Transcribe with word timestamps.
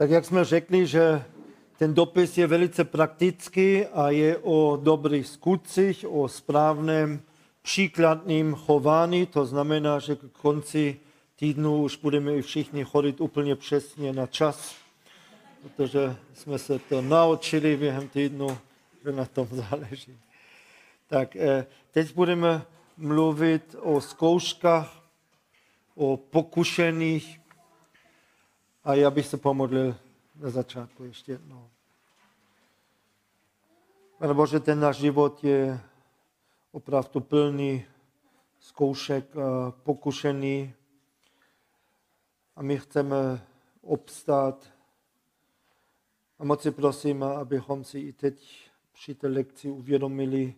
Tak 0.00 0.10
jak 0.10 0.24
jsme 0.24 0.44
řekli, 0.44 0.86
že 0.86 1.24
ten 1.78 1.94
dopis 1.94 2.38
je 2.38 2.46
velice 2.46 2.84
praktický 2.84 3.86
a 3.86 4.10
je 4.10 4.38
o 4.38 4.80
dobrých 4.82 5.26
skutcích, 5.26 6.04
o 6.08 6.28
správném 6.28 7.22
příkladným 7.62 8.54
chování. 8.54 9.26
To 9.26 9.46
znamená, 9.46 9.98
že 9.98 10.16
k 10.16 10.20
konci 10.42 11.00
týdnu 11.36 11.82
už 11.82 11.96
budeme 11.96 12.34
i 12.34 12.42
všichni 12.42 12.84
chodit 12.84 13.20
úplně 13.20 13.56
přesně 13.56 14.12
na 14.12 14.26
čas, 14.26 14.74
protože 15.62 16.16
jsme 16.34 16.58
se 16.58 16.78
to 16.78 17.02
naučili 17.02 17.76
během 17.76 18.08
týdnu, 18.08 18.58
že 19.04 19.12
na 19.12 19.24
tom 19.24 19.48
záleží. 19.50 20.18
Tak 21.08 21.36
eh, 21.36 21.66
teď 21.90 22.14
budeme 22.14 22.62
mluvit 22.96 23.76
o 23.80 24.00
zkouškách, 24.00 25.02
o 25.94 26.16
pokušených 26.16 27.39
a 28.84 28.94
já 28.94 29.10
bych 29.10 29.26
se 29.26 29.36
pomodlil 29.36 29.96
na 30.36 30.50
začátku 30.50 31.04
ještě 31.04 31.32
jednou. 31.32 31.68
Pane 34.18 34.34
Bože, 34.34 34.60
ten 34.60 34.80
náš 34.80 34.96
život 34.96 35.44
je 35.44 35.80
opravdu 36.72 37.20
plný 37.20 37.84
zkoušek, 38.58 39.34
pokušený 39.82 40.74
a 42.56 42.62
my 42.62 42.78
chceme 42.78 43.46
obstát. 43.82 44.66
A 46.38 46.44
moc 46.44 46.62
si 46.62 46.70
prosím, 46.70 47.22
abychom 47.22 47.84
si 47.84 47.98
i 47.98 48.12
teď 48.12 48.68
při 48.92 49.14
té 49.14 49.28
lekci 49.28 49.70
uvědomili, 49.70 50.54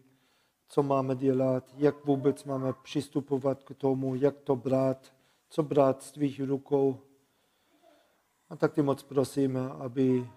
co 0.69 0.83
máme 0.83 1.17
dělat, 1.17 1.75
jak 1.77 2.05
vůbec 2.05 2.45
máme 2.45 2.73
přistupovat 2.73 3.63
k 3.63 3.75
tomu, 3.75 4.15
jak 4.15 4.41
to 4.41 4.57
brát, 4.57 5.13
co 5.49 5.63
brát 5.63 6.03
z 6.03 6.13
tvých 6.13 6.41
rukou. 6.41 7.01
A 8.53 8.57
tak 8.57 8.73
ty 8.73 8.83
moc 8.83 9.03
prosím, 9.03 9.57
aby 9.57 10.29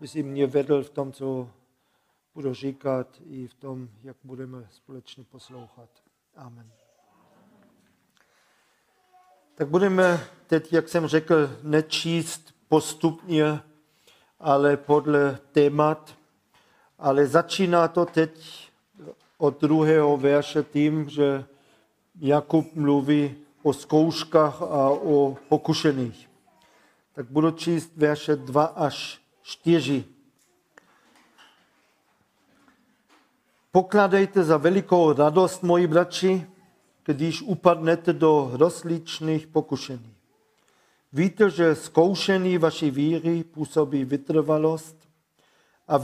bys 0.00 0.16
i 0.16 0.22
mě 0.22 0.46
vedl 0.46 0.82
v 0.82 0.90
tom, 0.90 1.12
co 1.12 1.50
budu 2.34 2.54
říkat, 2.54 3.06
i 3.26 3.46
v 3.46 3.54
tom, 3.54 3.88
jak 4.02 4.16
budeme 4.24 4.66
společně 4.70 5.24
poslouchat. 5.24 5.88
Amen. 6.36 6.70
Tak 9.54 9.68
budeme 9.68 10.20
teď, 10.46 10.72
jak 10.72 10.88
jsem 10.88 11.06
řekl, 11.06 11.34
nečíst 11.62 12.54
postupně, 12.68 13.60
ale 14.40 14.76
podle 14.76 15.38
témat. 15.52 16.14
Ale 16.98 17.26
začíná 17.26 17.88
to 17.88 18.06
teď 18.06 18.70
od 19.38 19.60
druhého 19.60 20.16
verše 20.16 20.62
tím, 20.62 21.08
že 21.08 21.44
Jakub 22.20 22.74
mluví 22.74 23.36
o 23.62 23.72
zkouškách 23.72 24.62
a 24.62 24.90
o 24.90 25.36
pokušených. 25.48 26.27
Tak 27.18 27.30
budu 27.30 27.50
číst 27.50 27.92
verše 27.96 28.36
2 28.36 28.64
až 28.64 29.20
4. 29.42 30.04
Pokladejte 33.72 34.44
za 34.44 34.56
velikou 34.56 35.12
radost, 35.12 35.62
moji 35.62 35.86
bratři, 35.86 36.46
když 37.04 37.42
upadnete 37.42 38.12
do 38.12 38.50
rozličných 38.52 39.46
pokušení. 39.46 40.14
Víte, 41.12 41.50
že 41.50 41.74
zkoušení 41.74 42.58
vaší 42.58 42.90
víry 42.90 43.44
působí 43.44 44.04
vytrvalost 44.04 44.96
a 45.88 45.98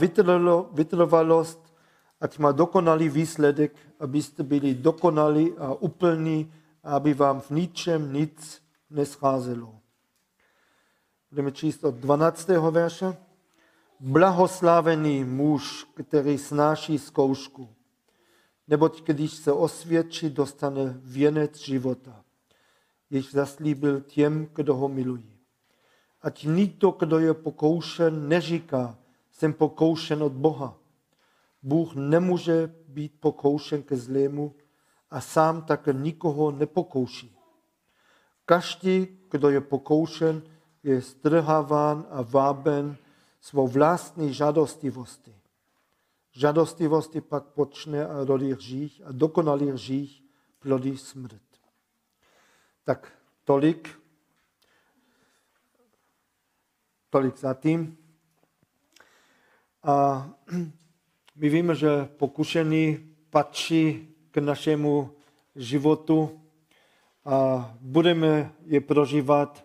vytrvalost, 0.71 1.73
ať 2.21 2.37
má 2.37 2.51
dokonalý 2.51 3.09
výsledek, 3.09 3.75
abyste 3.99 4.43
byli 4.43 4.73
dokonalí 4.73 5.53
a 5.57 5.73
úplní, 5.73 6.53
aby 6.83 7.13
vám 7.13 7.39
v 7.41 7.49
ničem 7.49 8.13
nic 8.13 8.61
nescházelo. 8.89 9.84
Budeme 11.35 11.51
číst 11.51 11.83
od 11.83 11.95
12. 11.95 12.47
verše. 12.47 13.17
Blahoslavený 13.99 15.23
muž, 15.23 15.87
který 15.93 16.37
snáší 16.37 16.99
zkoušku, 16.99 17.69
neboť 18.67 19.03
když 19.03 19.31
se 19.33 19.51
osvědčí, 19.51 20.29
dostane 20.29 20.95
věnec 21.03 21.57
života, 21.57 22.23
jež 23.09 23.31
zaslíbil 23.31 24.01
těm, 24.01 24.49
kdo 24.53 24.75
ho 24.75 24.87
milují. 24.89 25.39
Ať 26.21 26.43
nikdo, 26.43 26.91
kdo 26.91 27.19
je 27.19 27.33
pokoušen, 27.33 28.29
neříká, 28.29 28.97
jsem 29.31 29.53
pokoušen 29.53 30.23
od 30.23 30.33
Boha. 30.33 30.77
Bůh 31.63 31.95
nemůže 31.95 32.75
být 32.87 33.11
pokoušen 33.19 33.83
ke 33.83 33.97
zlému 33.97 34.55
a 35.09 35.21
sám 35.21 35.61
také 35.61 35.93
nikoho 35.93 36.51
nepokouší. 36.51 37.37
Každý, 38.45 39.07
kdo 39.31 39.49
je 39.49 39.61
pokoušen, 39.61 40.41
je 40.85 41.01
strháván 41.01 42.05
a 42.09 42.21
váben 42.21 42.97
svou 43.41 43.67
vlastní 43.67 44.33
žádostivosti. 44.33 45.35
Žádostivosti 46.31 47.21
pak 47.21 47.43
počne 47.45 48.07
a 48.07 48.23
rodí 48.23 48.53
hřích 48.53 49.01
a 49.05 49.11
dokonalý 49.11 49.71
hřích 49.71 50.23
plodí 50.59 50.97
smrt. 50.97 51.41
Tak 52.83 53.11
tolik, 53.43 53.89
tolik 57.09 57.37
zatím. 57.37 57.97
A 59.83 60.29
my 61.35 61.49
víme, 61.49 61.75
že 61.75 62.05
pokušení 62.05 63.15
patří 63.29 64.07
k 64.31 64.37
našemu 64.37 65.15
životu 65.55 66.41
a 67.25 67.69
budeme 67.81 68.53
je 68.65 68.81
prožívat, 68.81 69.64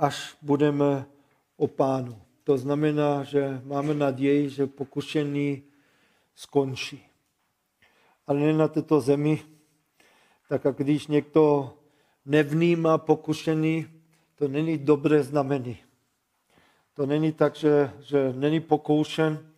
až 0.00 0.36
budeme 0.42 1.04
o 1.56 1.68
pánu. 1.68 2.16
To 2.44 2.58
znamená, 2.58 3.22
že 3.22 3.60
máme 3.64 3.94
naději, 3.94 4.48
že 4.48 4.66
pokušení 4.66 5.62
skončí. 6.34 7.04
Ale 8.26 8.40
ne 8.40 8.52
na 8.52 8.68
této 8.68 9.00
zemi, 9.00 9.42
tak 10.48 10.66
a 10.66 10.70
když 10.70 11.06
někdo 11.06 11.72
nevnímá 12.24 12.98
pokušení, 12.98 13.86
to 14.34 14.48
není 14.48 14.78
dobré 14.78 15.22
znamení. 15.22 15.76
To 16.94 17.06
není 17.06 17.32
tak, 17.32 17.56
že, 17.56 17.92
že 18.00 18.32
není 18.32 18.60
pokoušen, 18.60 19.52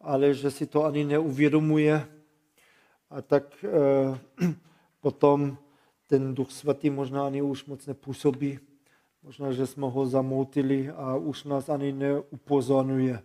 ale 0.00 0.34
že 0.34 0.50
si 0.50 0.66
to 0.66 0.84
ani 0.84 1.04
neuvědomuje. 1.04 2.06
A 3.10 3.22
tak 3.22 3.64
eh, 3.64 4.18
potom 5.00 5.58
ten 6.08 6.34
Duch 6.34 6.50
Svatý 6.50 6.90
možná 6.90 7.26
ani 7.26 7.42
už 7.42 7.64
moc 7.64 7.86
nepůsobí. 7.86 8.73
Možná, 9.24 9.52
že 9.52 9.66
jsme 9.66 9.90
ho 9.90 10.06
zamoutili 10.06 10.90
a 10.90 11.16
už 11.16 11.44
nás 11.44 11.68
ani 11.68 11.92
neupozorňuje 11.92 13.22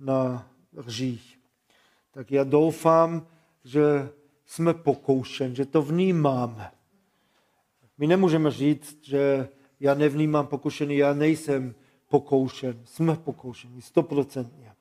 na 0.00 0.48
hřích. 0.78 1.38
Tak 2.10 2.30
já 2.30 2.44
doufám, 2.44 3.26
že 3.64 4.08
jsme 4.46 4.74
pokoušen, 4.74 5.54
že 5.54 5.64
to 5.64 5.82
vnímáme. 5.82 6.70
My 7.98 8.06
nemůžeme 8.06 8.50
říct, 8.50 8.98
že 9.02 9.48
já 9.80 9.94
nevnímám 9.94 10.46
pokušený, 10.46 10.96
já 10.96 11.14
nejsem 11.14 11.74
pokoušen. 12.08 12.80
Jsme 12.84 13.16
pokoušeni, 13.16 13.82
stoprocentně. 13.82 14.72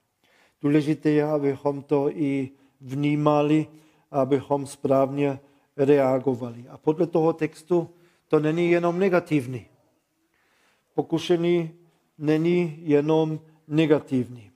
Důležité 0.62 1.10
je, 1.10 1.24
abychom 1.24 1.84
to 1.84 2.10
i 2.10 2.50
vnímali, 2.82 3.68
abychom 4.12 4.68
správně 4.68 5.40
reagovali. 5.78 6.66
A 6.70 6.78
podle 6.78 7.08
toho 7.08 7.34
textu 7.34 7.90
to 8.28 8.40
není 8.40 8.72
jenom 8.72 9.00
negativní. 9.00 9.71
Pokušení 10.94 11.74
není 12.18 12.78
jenom 12.82 13.40
negativní. 13.68 14.52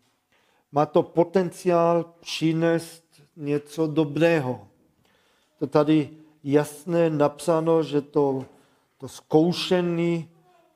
Má 0.71 0.85
to 0.85 1.03
potenciál 1.03 2.13
přinést 2.19 3.21
něco 3.35 3.87
dobrého. 3.87 4.67
To 5.59 5.67
tady 5.67 6.09
jasně 6.43 7.09
napsáno, 7.09 7.83
že 7.83 8.01
to, 8.01 8.45
to 8.97 9.07
zkoušení 9.07 10.29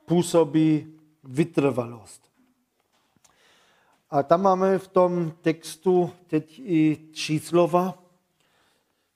působí 0.04 0.94
vytrvalost. 1.24 2.30
A 4.10 4.22
tam 4.22 4.42
máme 4.42 4.78
v 4.78 4.88
tom 4.88 5.32
textu 5.40 6.10
teď 6.26 6.60
i 6.64 6.96
tři 6.96 7.40
slova, 7.40 7.98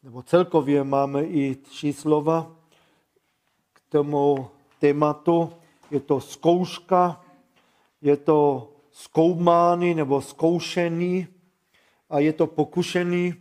nebo 0.03 0.23
celkově 0.23 0.85
máme 0.85 1.25
i 1.25 1.55
tři 1.55 1.93
slova 1.93 2.57
k 3.73 3.81
tomu 3.89 4.49
tématu. 4.79 5.53
Je 5.91 6.01
to 6.01 6.21
zkouška, 6.21 7.25
je 8.03 8.17
to 8.17 8.71
zkoumání 8.91 9.95
nebo 9.95 10.21
zkoušení 10.21 11.27
a 12.11 12.19
je 12.19 12.33
to 12.33 12.47
pokušení. 12.47 13.35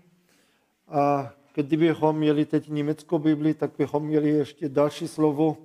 A 0.88 1.34
kdybychom 1.54 2.18
měli 2.18 2.45
teď 2.45 2.68
německou 2.68 3.19
Bibli, 3.19 3.54
tak 3.54 3.72
bychom 3.78 4.04
měli 4.04 4.30
ještě 4.30 4.69
další 4.69 5.07
slovo. 5.07 5.57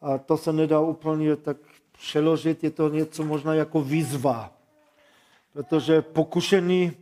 A 0.00 0.18
to 0.18 0.36
se 0.36 0.52
nedá 0.52 0.80
úplně 0.80 1.36
tak 1.36 1.56
přeložit, 1.92 2.64
je 2.64 2.70
to 2.70 2.88
něco 2.88 3.24
možná 3.24 3.54
jako 3.54 3.82
výzva 3.82 4.58
protože 5.58 6.02
pokušený 6.02 6.92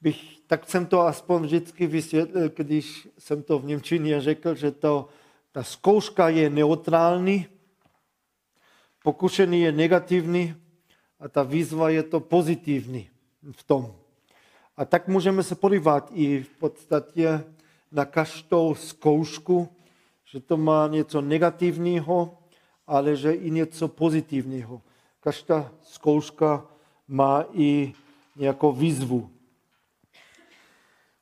bych, 0.00 0.38
tak 0.46 0.70
jsem 0.70 0.86
to 0.86 1.00
aspoň 1.00 1.42
vždycky 1.42 1.86
vysvětlil, 1.86 2.50
když 2.56 3.08
jsem 3.18 3.42
to 3.42 3.58
v 3.58 3.64
Němčině 3.64 4.20
řekl, 4.20 4.54
že 4.54 4.70
to, 4.70 5.08
ta 5.52 5.62
zkouška 5.62 6.28
je 6.28 6.50
neutrální, 6.50 7.46
pokušený 9.06 9.60
je 9.60 9.72
negativní 9.72 10.54
a 11.20 11.28
ta 11.30 11.46
výzva 11.46 11.94
je 11.94 12.02
to 12.02 12.18
pozitivní 12.20 13.06
v 13.52 13.62
tom. 13.62 13.94
A 14.76 14.84
tak 14.84 15.08
můžeme 15.08 15.42
se 15.42 15.54
podívat 15.54 16.10
i 16.14 16.42
v 16.42 16.50
podstatě 16.58 17.44
na 17.92 18.04
každou 18.04 18.74
zkoušku, 18.74 19.68
že 20.24 20.40
to 20.40 20.56
má 20.56 20.88
něco 20.90 21.20
negativního, 21.20 22.38
ale 22.86 23.16
že 23.16 23.32
i 23.32 23.50
něco 23.50 23.88
pozitivního. 23.88 24.82
Každá 25.20 25.70
zkouška 25.82 26.66
má 27.08 27.44
i 27.54 27.94
nějakou 28.36 28.72
výzvu. 28.72 29.30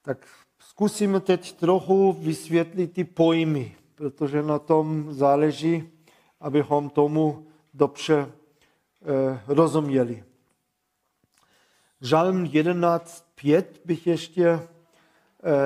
Tak 0.02 0.26
zkusíme 0.58 1.20
teď 1.20 1.52
trochu 1.52 2.12
vysvětlit 2.12 2.92
ty 2.92 3.04
pojmy, 3.04 3.76
protože 3.94 4.42
na 4.42 4.58
tom 4.58 5.12
záleží, 5.12 5.84
abychom 6.40 6.90
tomu 6.90 7.46
dobře 7.74 8.32
eh, 9.02 9.42
rozuměli. 9.46 10.24
Žalm 12.00 12.44
11.5 12.44 13.64
bych 13.84 14.06
ještě 14.06 14.48
eh, 14.48 14.68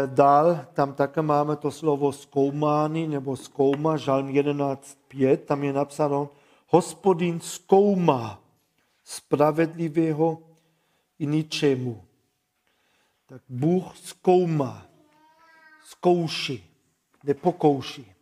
dal, 0.07 0.67
tam 0.73 0.95
také 0.95 1.23
máme 1.23 1.57
to 1.57 1.71
slovo 1.71 2.13
zkoumání 2.13 3.09
nebo 3.09 3.37
zkouma, 3.37 3.97
Žalm 3.97 4.29
11.5, 4.29 5.37
tam 5.37 5.65
je 5.65 5.73
napsáno, 5.73 6.31
hospodin 6.67 7.41
zkoumá 7.41 8.43
spravedlivého 9.05 10.43
i 11.19 11.27
ničemu. 11.27 12.05
Tak 13.27 13.43
Bůh 13.49 13.97
zkoumá, 13.97 14.87
zkouší, 15.85 16.71
nepokouší. 17.25 18.13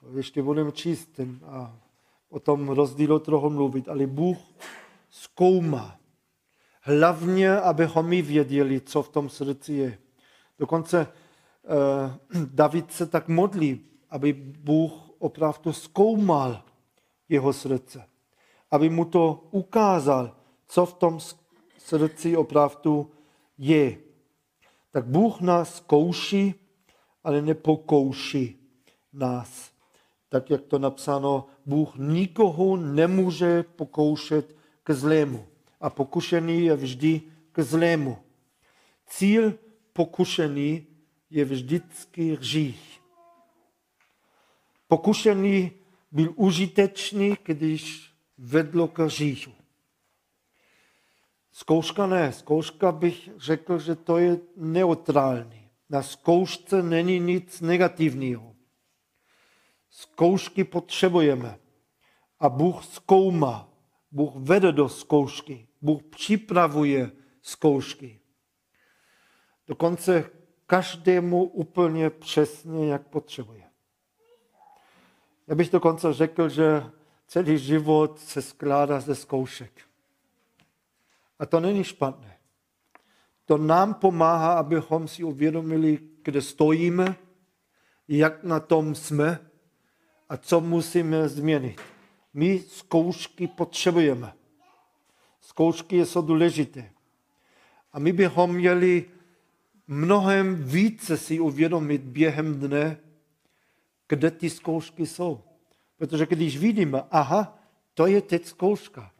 To 0.00 0.16
ještě 0.16 0.42
budeme 0.42 0.72
číst 0.72 1.06
ten, 1.06 1.40
a 1.46 1.76
o 2.30 2.40
tom 2.40 2.68
rozdílu 2.68 3.18
trochu 3.18 3.50
mluvit, 3.50 3.88
ale 3.88 4.06
Bůh 4.06 4.38
zkoumá. 5.10 5.96
Hlavně, 6.82 7.56
abychom 7.56 8.06
my 8.06 8.22
věděli, 8.22 8.80
co 8.80 9.02
v 9.02 9.08
tom 9.08 9.28
srdci 9.28 9.72
je. 9.72 9.98
Dokonce 10.58 11.06
eh, 11.06 12.38
David 12.52 12.92
se 12.92 13.06
tak 13.06 13.28
modlí, 13.28 13.80
aby 14.10 14.32
Bůh 14.58 14.92
opravdu 15.18 15.72
zkoumal 15.72 16.62
jeho 17.28 17.52
srdce. 17.52 18.06
Aby 18.70 18.90
mu 18.90 19.04
to 19.04 19.48
ukázal, 19.50 20.36
co 20.66 20.86
v 20.86 20.94
tom 20.94 21.18
srdci 21.78 22.36
opravdu 22.36 23.10
je. 23.58 23.98
Tak 24.90 25.06
Bůh 25.06 25.40
nás 25.40 25.76
zkouší, 25.76 26.54
ale 27.24 27.42
nepokouší 27.42 28.60
nás. 29.12 29.70
Tak, 30.28 30.50
jak 30.50 30.62
to 30.62 30.78
napsáno, 30.78 31.46
Bůh 31.70 31.96
nikoho 31.96 32.76
nemůže 32.76 33.62
pokoušet 33.62 34.56
k 34.82 34.90
zlému. 34.90 35.46
A 35.80 35.90
pokušený 35.90 36.64
je 36.64 36.76
vždy 36.76 37.20
k 37.52 37.62
zlému. 37.62 38.18
Cíl 39.06 39.54
pokušený 39.92 40.86
je 41.30 41.44
vždycky 41.44 42.34
hřích. 42.34 43.00
Pokušený 44.88 45.70
byl 46.12 46.32
užitečný, 46.36 47.36
když 47.44 48.12
vedlo 48.38 48.88
k 48.88 48.98
hříchu. 48.98 49.52
Zkouška 51.52 52.06
ne. 52.06 52.32
Zkouška 52.32 52.92
bych 52.92 53.28
řekl, 53.36 53.78
že 53.78 53.94
to 53.94 54.18
je 54.18 54.38
neutrální. 54.56 55.70
Na 55.90 56.02
zkoušce 56.02 56.82
není 56.82 57.18
nic 57.18 57.60
negativního. 57.60 58.54
Zkoušky 59.90 60.64
potřebujeme. 60.64 61.59
A 62.40 62.48
Bůh 62.48 62.84
zkoumá. 62.84 63.68
Bůh 64.12 64.32
vede 64.36 64.72
do 64.72 64.88
zkoušky. 64.88 65.66
Bůh 65.82 66.02
připravuje 66.02 67.10
zkoušky. 67.42 68.20
Dokonce 69.66 70.30
každému 70.66 71.44
úplně 71.44 72.10
přesně, 72.10 72.86
jak 72.86 73.08
potřebuje. 73.08 73.64
Já 75.46 75.54
bych 75.54 75.70
dokonce 75.70 76.12
řekl, 76.12 76.48
že 76.48 76.84
celý 77.26 77.58
život 77.58 78.18
se 78.18 78.42
skládá 78.42 79.00
ze 79.00 79.14
zkoušek. 79.14 79.72
A 81.38 81.46
to 81.46 81.60
není 81.60 81.84
špatné. 81.84 82.38
To 83.44 83.58
nám 83.58 83.94
pomáhá, 83.94 84.52
abychom 84.52 85.08
si 85.08 85.24
uvědomili, 85.24 85.98
kde 86.22 86.42
stojíme, 86.42 87.16
jak 88.08 88.44
na 88.44 88.60
tom 88.60 88.94
jsme 88.94 89.50
a 90.28 90.36
co 90.36 90.60
musíme 90.60 91.28
změnit. 91.28 91.80
My 92.34 92.58
zkoušky 92.68 93.46
potřebujeme. 93.46 94.32
Zkoušky 95.40 96.06
jsou 96.06 96.22
důležité. 96.22 96.90
A 97.92 97.98
my 97.98 98.12
bychom 98.12 98.54
měli 98.54 99.04
mnohem 99.88 100.64
více 100.64 101.16
si 101.16 101.40
uvědomit 101.40 102.02
během 102.02 102.60
dne, 102.60 102.96
kde 104.08 104.30
ty 104.30 104.50
zkoušky 104.50 105.06
jsou. 105.06 105.40
Protože 105.96 106.26
když 106.26 106.58
vidíme, 106.58 107.02
aha, 107.10 107.58
to 107.94 108.06
je 108.06 108.22
teď 108.22 108.46
zkouška, 108.46 109.10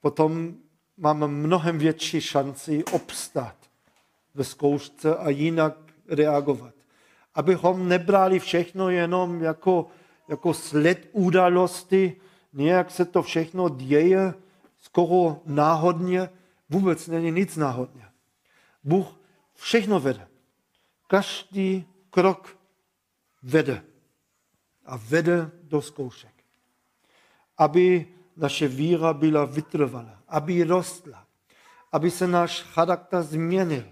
potom 0.00 0.54
máme 0.96 1.28
mnohem 1.28 1.78
větší 1.78 2.20
šanci 2.20 2.84
obstát 2.84 3.56
ve 4.34 4.44
zkoušce 4.44 5.16
a 5.16 5.30
jinak 5.30 5.76
reagovat. 6.08 6.74
Abychom 7.34 7.88
nebrali 7.88 8.38
všechno 8.38 8.90
jenom 8.90 9.42
jako, 9.42 9.86
jako 10.32 10.54
sled 10.54 11.08
události, 11.12 12.16
nějak 12.52 12.90
se 12.90 13.04
to 13.04 13.22
všechno 13.22 13.68
děje, 13.68 14.34
skoro 14.80 15.40
náhodně, 15.46 16.30
vůbec 16.70 17.06
není 17.06 17.30
nic 17.30 17.56
náhodně. 17.56 18.04
Bůh 18.84 19.06
všechno 19.54 20.00
vede. 20.00 20.28
Každý 21.06 21.84
krok 22.10 22.56
vede. 23.42 23.84
A 24.86 24.96
vede 24.96 25.50
do 25.62 25.82
zkoušek. 25.82 26.34
Aby 27.58 28.08
naše 28.36 28.68
víra 28.68 29.12
byla 29.12 29.44
vytrvalá, 29.44 30.22
aby 30.28 30.64
rostla, 30.64 31.26
aby 31.92 32.10
se 32.10 32.26
náš 32.26 32.62
charakter 32.62 33.22
změnil. 33.22 33.84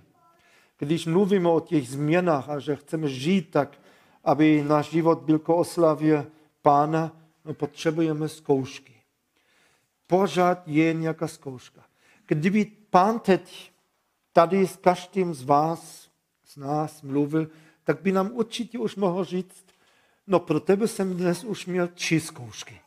Když 0.79 1.07
mluvíme 1.07 1.49
o 1.49 1.61
těch 1.61 1.89
změnách 1.89 2.49
a 2.49 2.59
že 2.59 2.77
chceme 2.77 3.09
žít 3.09 3.51
tak, 3.51 3.77
aby 4.25 4.65
náš 4.69 4.91
život 4.91 5.19
byl 5.19 5.39
k 5.39 5.49
oslavě 5.49 6.27
Pána, 6.63 7.17
no 7.45 7.55
potřebujeme 7.55 8.29
zkoušky. 8.29 8.95
Pořád 10.07 10.69
je 10.69 10.95
nějaká 10.95 11.29
zkouška. 11.29 11.85
Kdyby 12.27 12.65
Pán 12.65 13.21
teď 13.21 13.73
tady 14.33 14.67
s 14.67 14.77
každým 14.77 15.35
z 15.35 15.43
vás, 15.43 16.09
z 16.45 16.57
nás 16.57 17.03
mluvil, 17.03 17.51
tak 17.85 18.03
by 18.03 18.13
nám 18.13 18.31
určitě 18.33 18.79
už 18.79 18.97
mohl 18.97 19.25
říct, 19.25 19.65
no 20.27 20.41
pro 20.41 20.61
tebe 20.61 20.89
jsem 20.89 21.17
dnes 21.17 21.45
už 21.45 21.67
měl 21.67 21.89
tři 21.89 22.21
zkoušky. 22.21 22.81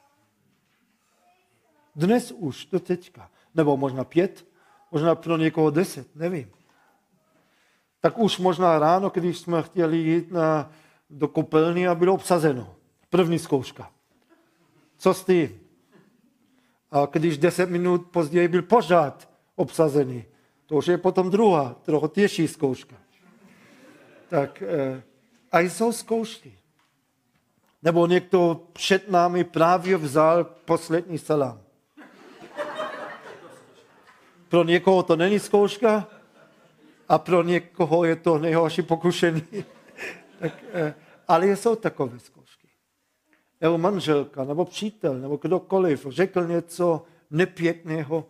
Dnes 1.96 2.32
už, 2.32 2.66
do 2.66 2.80
teďka. 2.80 3.32
Nebo 3.56 3.78
možná 3.78 4.04
pět, 4.04 4.46
možná 4.92 5.16
pro 5.16 5.38
někoho 5.38 5.70
deset, 5.70 6.16
nevím. 6.16 6.52
Tak 8.00 8.18
už 8.18 8.38
možná 8.38 8.80
ráno, 8.80 9.10
když 9.10 9.38
jsme 9.38 9.64
chtěli 9.64 9.98
jít 9.98 10.32
na, 10.32 10.72
do 11.14 11.28
kopelny 11.28 11.88
a 11.88 11.96
bylo 11.96 12.14
obsazeno. 12.14 12.76
První 13.10 13.40
zkouška. 13.40 13.92
Co 14.98 15.14
s 15.14 15.26
tím? 15.26 15.60
A 16.92 17.08
když 17.12 17.38
deset 17.38 17.70
minut 17.70 18.08
později 18.12 18.48
byl 18.48 18.62
pořád 18.62 19.30
obsazený, 19.56 20.26
to 20.66 20.76
už 20.76 20.88
je 20.88 20.98
potom 20.98 21.30
druhá, 21.30 21.76
trochu 21.82 22.08
těžší 22.08 22.48
zkouška. 22.48 22.96
Tak 24.30 24.62
eh, 24.62 25.04
a 25.52 25.60
jsou 25.60 25.92
zkoušky. 25.92 26.60
Nebo 27.84 28.08
někdo 28.08 28.62
před 28.74 29.12
námi 29.12 29.44
právě 29.44 29.98
vzal 29.98 30.44
poslední 30.44 31.18
salám. 31.18 31.62
Pro 34.50 34.64
někoho 34.64 35.04
to 35.04 35.16
není 35.16 35.40
zkouška 35.40 36.08
a 37.10 37.18
pro 37.18 37.44
někoho 37.44 38.06
je 38.06 38.16
to 38.16 38.38
nejhorší 38.38 38.82
pokušení. 38.82 39.44
tak, 40.40 40.54
eh, 40.74 40.94
ale 41.28 41.48
jsou 41.48 41.76
takové 41.76 42.20
zkoušky. 42.20 42.68
Nebo 43.62 43.78
manželka, 43.78 44.44
nebo 44.44 44.66
přítel, 44.66 45.20
nebo 45.20 45.38
kdokoliv 45.38 46.06
řekl 46.10 46.48
něco 46.48 47.06
nepěkného, 47.32 48.26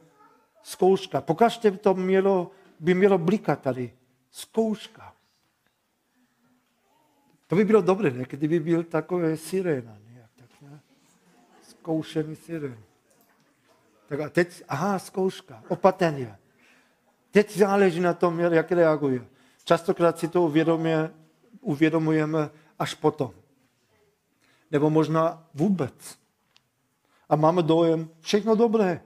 zkouška. 0.63 1.21
Pokaždé 1.21 1.71
by 1.71 1.77
to 1.77 1.93
mělo, 1.93 2.51
by 2.79 2.93
mělo 2.93 3.17
blikat 3.17 3.61
tady. 3.61 3.93
Zkouška. 4.31 5.13
To 7.47 7.55
by 7.55 7.65
bylo 7.65 7.81
dobré, 7.81 8.11
ne? 8.11 8.25
kdyby 8.29 8.59
byl 8.59 8.83
takové 8.83 9.37
sirena. 9.37 9.97
Nějak, 10.13 10.29
tak, 10.35 10.61
ne? 10.61 10.79
Zkoušený 11.61 12.35
siren. 12.35 12.77
Tak 14.07 14.19
a 14.19 14.29
teď, 14.29 14.63
aha, 14.67 14.99
zkouška, 14.99 15.63
opatrně. 15.67 16.37
Teď 17.31 17.57
záleží 17.57 17.99
na 17.99 18.13
tom, 18.13 18.39
jak 18.39 18.71
reaguje. 18.71 19.25
Častokrát 19.63 20.19
si 20.19 20.27
to 20.27 20.41
uvědomuje, 20.41 21.11
uvědomujeme 21.61 22.49
až 22.79 22.93
potom. 22.93 23.33
Nebo 24.71 24.89
možná 24.89 25.47
vůbec. 25.53 26.19
A 27.29 27.35
máme 27.35 27.63
dojem, 27.63 28.09
všechno 28.19 28.55
dobré. 28.55 29.01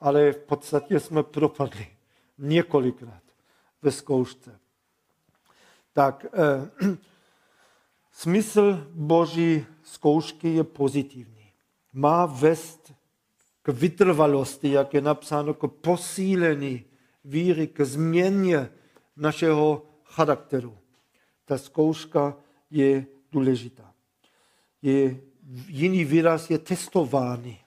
ale 0.00 0.32
v 0.32 0.38
podstatě 0.38 1.00
jsme 1.00 1.22
propadli 1.22 1.96
několikrát 2.38 3.22
ve 3.82 3.92
zkoušce. 3.92 4.60
Tak 5.92 6.26
eh, 6.26 6.70
smysl 8.12 8.86
boží 8.90 9.66
zkoušky 9.82 10.48
je 10.48 10.64
pozitivní. 10.64 11.52
Má 11.92 12.26
vést 12.26 12.92
k 13.62 13.68
vytrvalosti, 13.68 14.70
jak 14.70 14.94
je 14.94 15.00
napsáno, 15.00 15.54
k 15.54 15.68
posílení 15.68 16.84
víry, 17.24 17.66
k 17.66 17.84
změně 17.84 18.70
našeho 19.16 19.86
charakteru. 20.04 20.78
Ta 21.46 21.58
zkouška 21.58 22.36
je 22.70 23.06
důležitá. 23.32 23.94
Je, 24.82 25.20
jiný 25.68 26.04
výraz 26.04 26.50
je 26.50 26.58
testování. 26.58 27.58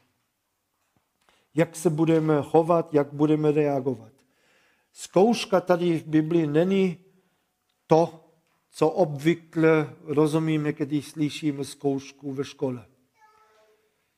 Jak 1.55 1.75
se 1.75 1.89
budeme 1.89 2.41
chovat, 2.41 2.93
jak 2.93 3.13
budeme 3.13 3.51
reagovat. 3.51 4.11
Zkouška 4.93 5.61
tady 5.61 5.99
v 5.99 6.05
Biblii 6.05 6.47
není 6.47 6.97
to, 7.87 8.25
co 8.69 8.89
obvykle 8.89 9.93
rozumíme, 10.03 10.73
když 10.73 11.07
slyšíme 11.07 11.65
zkoušku 11.65 12.33
ve 12.33 12.43
škole. 12.43 12.85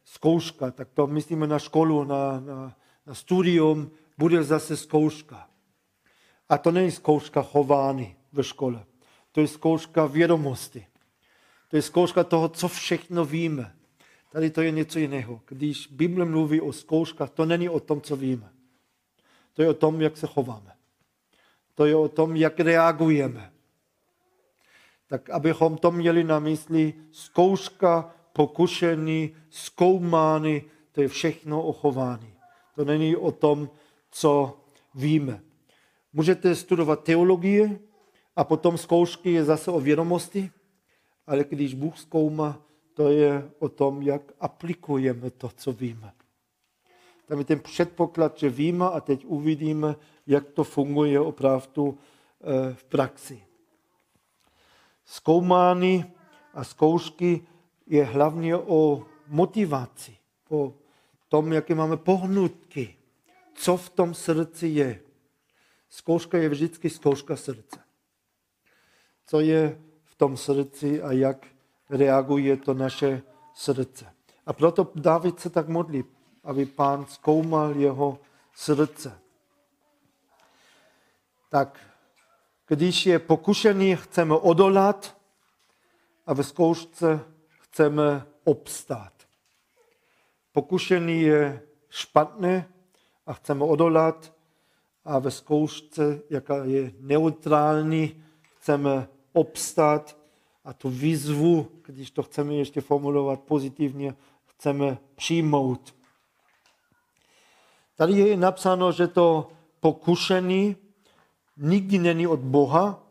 Zkouška, 0.06 0.72
tak 0.72 0.89
to 0.94 1.08
myslíme 1.08 1.48
na 1.48 1.60
školu, 1.60 2.03
na, 2.03 2.39
na, 2.39 2.75
na 3.06 3.13
studium, 3.13 3.91
bude 4.18 4.44
zase 4.44 4.77
zkouška. 4.77 5.50
A 6.50 6.58
to 6.58 6.72
není 6.72 6.91
zkouška 6.91 7.41
chování 7.41 8.15
ve 8.34 8.44
škole. 8.44 8.86
To 9.32 9.42
je 9.42 9.48
zkouška 9.48 10.06
vědomosti. 10.06 10.88
To 11.70 11.76
je 11.76 11.82
zkouška 11.82 12.24
toho, 12.24 12.50
co 12.50 12.68
všechno 12.68 13.26
víme. 13.26 13.76
Tady 14.32 14.50
to 14.50 14.62
je 14.62 14.72
něco 14.72 15.00
jiného. 15.00 15.42
Když 15.48 15.88
Bible 15.88 16.26
mluví 16.26 16.62
o 16.62 16.74
zkouškách, 16.74 17.30
to 17.30 17.46
není 17.46 17.70
o 17.70 17.80
tom, 17.80 18.02
co 18.02 18.16
víme. 18.16 18.50
To 19.54 19.62
je 19.62 19.70
o 19.70 19.74
tom, 19.74 20.02
jak 20.02 20.18
se 20.18 20.28
chováme. 20.28 20.72
To 21.76 21.86
je 21.86 21.96
o 21.96 22.08
tom, 22.08 22.36
jak 22.36 22.60
reagujeme. 22.60 23.52
Tak 25.08 25.30
abychom 25.30 25.78
to 25.78 25.92
měli 25.92 26.24
na 26.24 26.40
mysli, 26.40 26.94
zkouška, 27.12 28.16
pokušení, 28.34 29.36
zkoumání, 29.50 30.64
to 30.92 31.02
je 31.02 31.08
všechno 31.08 31.64
o 31.64 31.74
chování. 31.74 32.34
To 32.76 32.86
není 32.86 33.16
o 33.16 33.32
tom, 33.32 33.70
co 34.12 34.60
víme. 34.96 35.42
Můžete 36.14 36.56
studovat 36.56 37.04
teologii 37.04 37.80
a 38.36 38.44
potom 38.44 38.78
zkoušky 38.78 39.32
je 39.32 39.44
zase 39.44 39.72
o 39.72 39.80
vědomosti, 39.80 40.52
ale 41.28 41.44
když 41.44 41.74
Bůh 41.74 41.98
zkoumá, 41.98 42.62
to 42.94 43.10
je 43.10 43.52
o 43.60 43.70
tom, 43.70 44.02
jak 44.02 44.22
aplikujeme 44.40 45.32
to, 45.32 45.50
co 45.56 45.74
víme. 45.74 46.14
Tam 47.26 47.40
je 47.40 47.46
ten 47.46 47.60
předpoklad, 47.60 48.38
že 48.38 48.50
víme 48.50 48.86
a 48.86 49.00
teď 49.00 49.26
uvidíme, 49.26 49.96
jak 50.28 50.50
to 50.50 50.64
funguje 50.64 51.20
opravdu 51.20 51.98
eh, 51.98 52.74
v 52.74 52.84
praxi. 52.84 53.44
Zkoumání 55.06 56.06
a 56.54 56.64
zkoušky 56.64 57.48
je 57.88 58.04
hlavně 58.04 58.56
o 58.56 59.06
motivaci, 59.28 60.18
o 60.50 60.74
tom, 61.30 61.54
jaké 61.54 61.76
máme 61.76 61.98
pohnutky, 61.98 62.96
co 63.54 63.78
v 63.78 63.90
tom 63.90 64.14
srdci 64.14 64.68
je. 64.68 65.00
Zkouška 65.90 66.38
je 66.38 66.50
vždycky 66.50 66.90
zkouška 66.90 67.36
srdce. 67.36 67.80
Co 69.25 69.40
je 69.40 69.82
v 70.04 70.16
tom 70.16 70.38
srdci 70.38 71.01
a 71.01 71.12
jak 71.12 71.46
reaguje 71.90 72.58
to 72.58 72.74
naše 72.74 73.22
srdce. 73.54 74.06
A 74.46 74.54
proto 74.54 74.92
David 74.96 75.40
se 75.40 75.50
tak 75.50 75.68
modlí, 75.68 76.04
aby 76.44 76.66
pán 76.66 77.06
zkoumal 77.06 77.75
jeho 77.75 78.20
srdce. 78.56 79.20
Tak, 81.50 81.80
když 82.68 83.06
je 83.06 83.20
pokušený, 83.20 83.96
chceme 83.96 84.36
odolat 84.36 85.18
a 86.25 86.34
ve 86.34 86.44
zkoušce 86.44 87.20
chceme 87.72 88.28
obstát. 88.44 89.13
Pokušený 90.51 91.22
je 91.22 91.62
špatné 91.90 92.68
a 93.25 93.34
chceme 93.34 93.63
odolat 93.63 94.34
a 95.06 95.20
ve 95.20 95.32
zkoušce, 95.32 96.22
jaká 96.30 96.63
je 96.63 96.92
neutrální, 97.00 98.24
chceme 98.62 99.08
obstát 99.34 100.18
a 100.65 100.74
tu 100.74 100.89
výzvu, 100.89 101.68
když 101.86 102.12
to 102.12 102.24
chceme 102.24 102.53
ještě 102.53 102.82
formulovat 102.82 103.39
pozitivně, 103.39 104.15
chceme 104.46 104.98
přijmout. 105.15 105.96
Tady 107.96 108.13
je 108.13 108.38
napsáno, 108.38 108.91
že 108.91 109.08
to 109.08 109.48
pokušení 109.80 110.75
nikdy 111.58 111.98
není 111.98 112.27
od 112.27 112.39
Boha. 112.39 113.03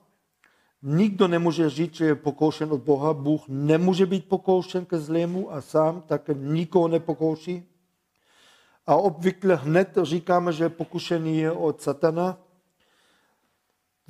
Nikdo 0.83 1.28
nemůže 1.28 1.71
říct, 1.71 1.95
že 1.95 2.04
je 2.04 2.14
pokoušen 2.14 2.73
od 2.73 2.80
Boha. 2.80 3.14
Bůh 3.14 3.42
nemůže 3.49 4.07
být 4.07 4.28
pokoušen 4.28 4.85
ke 4.85 4.99
zlému 4.99 5.52
a 5.52 5.61
sám 5.61 6.02
také 6.02 6.35
nikoho 6.35 6.88
nepokouší. 6.88 7.62
A 8.87 8.95
obvykle 8.95 9.57
hned 9.57 9.99
říkáme, 10.02 10.52
že 10.52 10.69
pokušení 10.69 11.38
je 11.38 11.52
od 11.52 11.83
satana. 11.83 12.38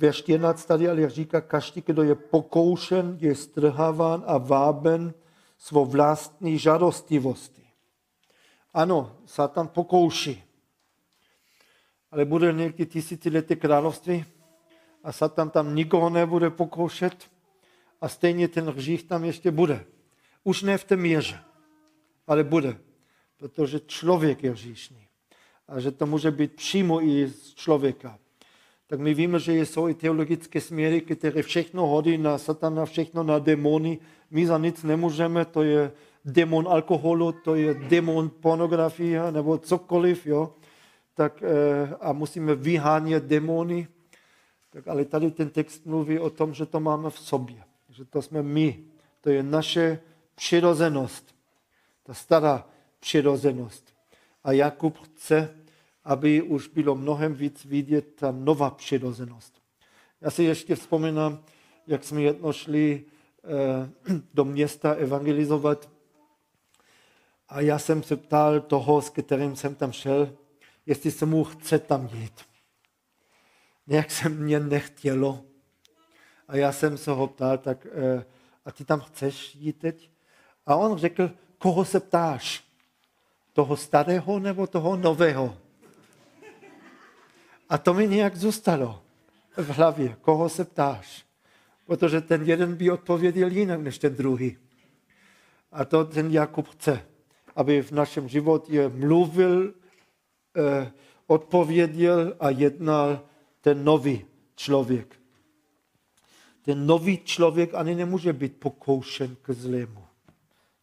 Verš 0.01 0.17
14 0.17 0.65
tady 0.65 0.89
ale 0.89 1.09
říká, 1.09 1.41
každý, 1.41 1.83
kdo 1.85 2.03
je 2.03 2.15
pokoušen, 2.15 3.17
je 3.21 3.35
strháván 3.35 4.23
a 4.27 4.37
váben 4.37 5.13
svou 5.57 5.85
vlastní 5.85 6.57
žadostivosti. 6.57 7.63
Ano, 8.73 9.17
Satan 9.25 9.67
pokouší. 9.67 10.43
Ale 12.11 12.25
bude 12.25 12.53
někdy 12.53 12.85
tisícileté 12.85 13.55
království 13.55 14.25
a 15.03 15.11
Satan 15.11 15.49
tam 15.49 15.75
nikoho 15.75 16.09
nebude 16.09 16.49
pokoušet 16.49 17.31
a 18.01 18.09
stejně 18.09 18.47
ten 18.47 18.69
hřích 18.69 19.03
tam 19.03 19.25
ještě 19.25 19.51
bude. 19.51 19.85
Už 20.43 20.61
ne 20.61 20.77
v 20.77 20.83
té 20.83 20.95
míře, 20.95 21.39
ale 22.27 22.43
bude, 22.43 22.77
protože 23.37 23.79
člověk 23.79 24.43
je 24.43 24.51
hříšný. 24.51 25.07
A 25.67 25.79
že 25.79 25.91
to 25.91 26.05
může 26.05 26.31
být 26.31 26.55
přímo 26.55 27.01
i 27.01 27.27
z 27.27 27.53
člověka 27.53 28.19
tak 28.91 28.99
my 28.99 29.13
víme, 29.13 29.39
že 29.39 29.65
jsou 29.65 29.87
i 29.87 29.93
teologické 29.93 30.61
směry, 30.61 31.01
které 31.01 31.43
všechno 31.43 31.87
hodí 31.87 32.17
na 32.17 32.37
satana, 32.37 32.85
všechno 32.85 33.23
na 33.23 33.39
démony. 33.39 33.99
My 34.31 34.47
za 34.47 34.57
nic 34.57 34.83
nemůžeme, 34.83 35.45
to 35.45 35.63
je 35.63 35.91
démon 36.25 36.67
alkoholu, 36.67 37.31
to 37.31 37.55
je 37.55 37.73
démon 37.73 38.29
pornografie 38.29 39.31
nebo 39.31 39.57
cokoliv, 39.57 40.27
jo. 40.27 40.53
Tak, 41.13 41.43
eh, 41.43 41.95
a 42.01 42.13
musíme 42.13 42.55
vyhánět 42.55 43.23
démony. 43.23 43.87
Tak, 44.69 44.87
ale 44.87 45.05
tady 45.05 45.31
ten 45.31 45.49
text 45.49 45.85
mluví 45.85 46.19
o 46.19 46.29
tom, 46.29 46.53
že 46.53 46.65
to 46.65 46.79
máme 46.79 47.09
v 47.09 47.19
sobě, 47.19 47.63
že 47.89 48.05
to 48.05 48.21
jsme 48.21 48.43
my. 48.43 48.83
To 49.21 49.29
je 49.29 49.43
naše 49.43 49.99
přirozenost, 50.35 51.35
ta 52.03 52.13
stará 52.13 52.67
přirozenost. 52.99 53.93
A 54.43 54.51
Jakub 54.51 54.97
chce, 54.97 55.60
aby 56.03 56.41
už 56.41 56.67
bylo 56.67 56.95
mnohem 56.95 57.33
víc 57.33 57.65
vidět 57.65 58.15
ta 58.15 58.31
nová 58.31 58.69
přirozenost. 58.69 59.61
Já 60.21 60.31
si 60.31 60.43
ještě 60.43 60.75
vzpomínám, 60.75 61.43
jak 61.87 62.03
jsme 62.03 62.21
jedno 62.21 62.53
šli 62.53 63.05
eh, 63.43 64.13
do 64.33 64.45
města 64.45 64.93
evangelizovat 64.93 65.89
a 67.49 67.61
já 67.61 67.79
jsem 67.79 68.03
se 68.03 68.15
ptal 68.15 68.59
toho, 68.59 69.01
s 69.01 69.09
kterým 69.09 69.55
jsem 69.55 69.75
tam 69.75 69.91
šel, 69.91 70.33
jestli 70.85 71.11
se 71.11 71.25
mu 71.25 71.43
chce 71.43 71.79
tam 71.79 72.09
jít. 72.13 72.41
Nějak 73.87 74.11
se 74.11 74.29
mě 74.29 74.59
nechtělo. 74.59 75.43
A 76.47 76.55
já 76.55 76.71
jsem 76.71 76.97
se 76.97 77.11
ho 77.11 77.27
ptal, 77.27 77.57
tak 77.57 77.87
eh, 77.91 78.25
a 78.65 78.71
ty 78.71 78.85
tam 78.85 78.99
chceš 78.99 79.55
jít 79.55 79.79
teď? 79.79 80.11
A 80.65 80.75
on 80.75 80.97
řekl, 80.97 81.31
koho 81.57 81.85
se 81.85 81.99
ptáš? 81.99 82.63
Toho 83.53 83.77
starého 83.77 84.39
nebo 84.39 84.67
toho 84.67 84.97
nového? 84.97 85.57
A 87.71 87.77
to 87.77 87.93
mi 87.93 88.07
nějak 88.07 88.35
zůstalo 88.35 89.01
v 89.57 89.69
hlavě, 89.69 90.17
koho 90.21 90.49
se 90.49 90.65
ptáš. 90.65 91.25
Protože 91.85 92.21
ten 92.21 92.43
jeden 92.43 92.75
by 92.75 92.91
odpověděl 92.91 93.51
jinak 93.51 93.81
než 93.81 93.97
ten 93.99 94.15
druhý. 94.15 94.57
A 95.71 95.85
to 95.85 96.05
ten 96.05 96.31
Jakub 96.31 96.67
chce, 96.67 97.05
aby 97.55 97.81
v 97.81 97.91
našem 97.91 98.29
životě 98.29 98.89
mluvil, 98.89 99.73
eh, 100.57 100.91
odpověděl 101.27 102.35
a 102.39 102.49
jednal 102.49 103.21
ten 103.61 103.83
nový 103.83 104.25
člověk. 104.55 105.15
Ten 106.61 106.87
nový 106.87 107.17
člověk 107.17 107.73
ani 107.73 107.95
nemůže 107.95 108.33
být 108.33 108.59
pokoušen 108.59 109.35
k 109.41 109.51
zlému. 109.51 110.03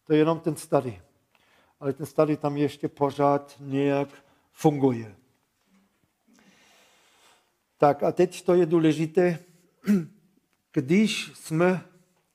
To 0.03 0.13
je 0.13 0.19
jenom 0.19 0.39
ten 0.39 0.55
starý. 0.55 1.01
Ale 1.79 1.93
ten 1.93 2.05
starý 2.05 2.37
tam 2.37 2.57
ještě 2.57 2.87
pořád 2.87 3.55
nějak 3.59 4.09
funguje. 4.51 5.18
Tak 7.79 8.03
a 8.03 8.11
teď 8.11 8.41
to 8.41 8.53
je 8.53 8.65
důležité, 8.65 9.39
když 10.73 11.31
jsme 11.33 11.81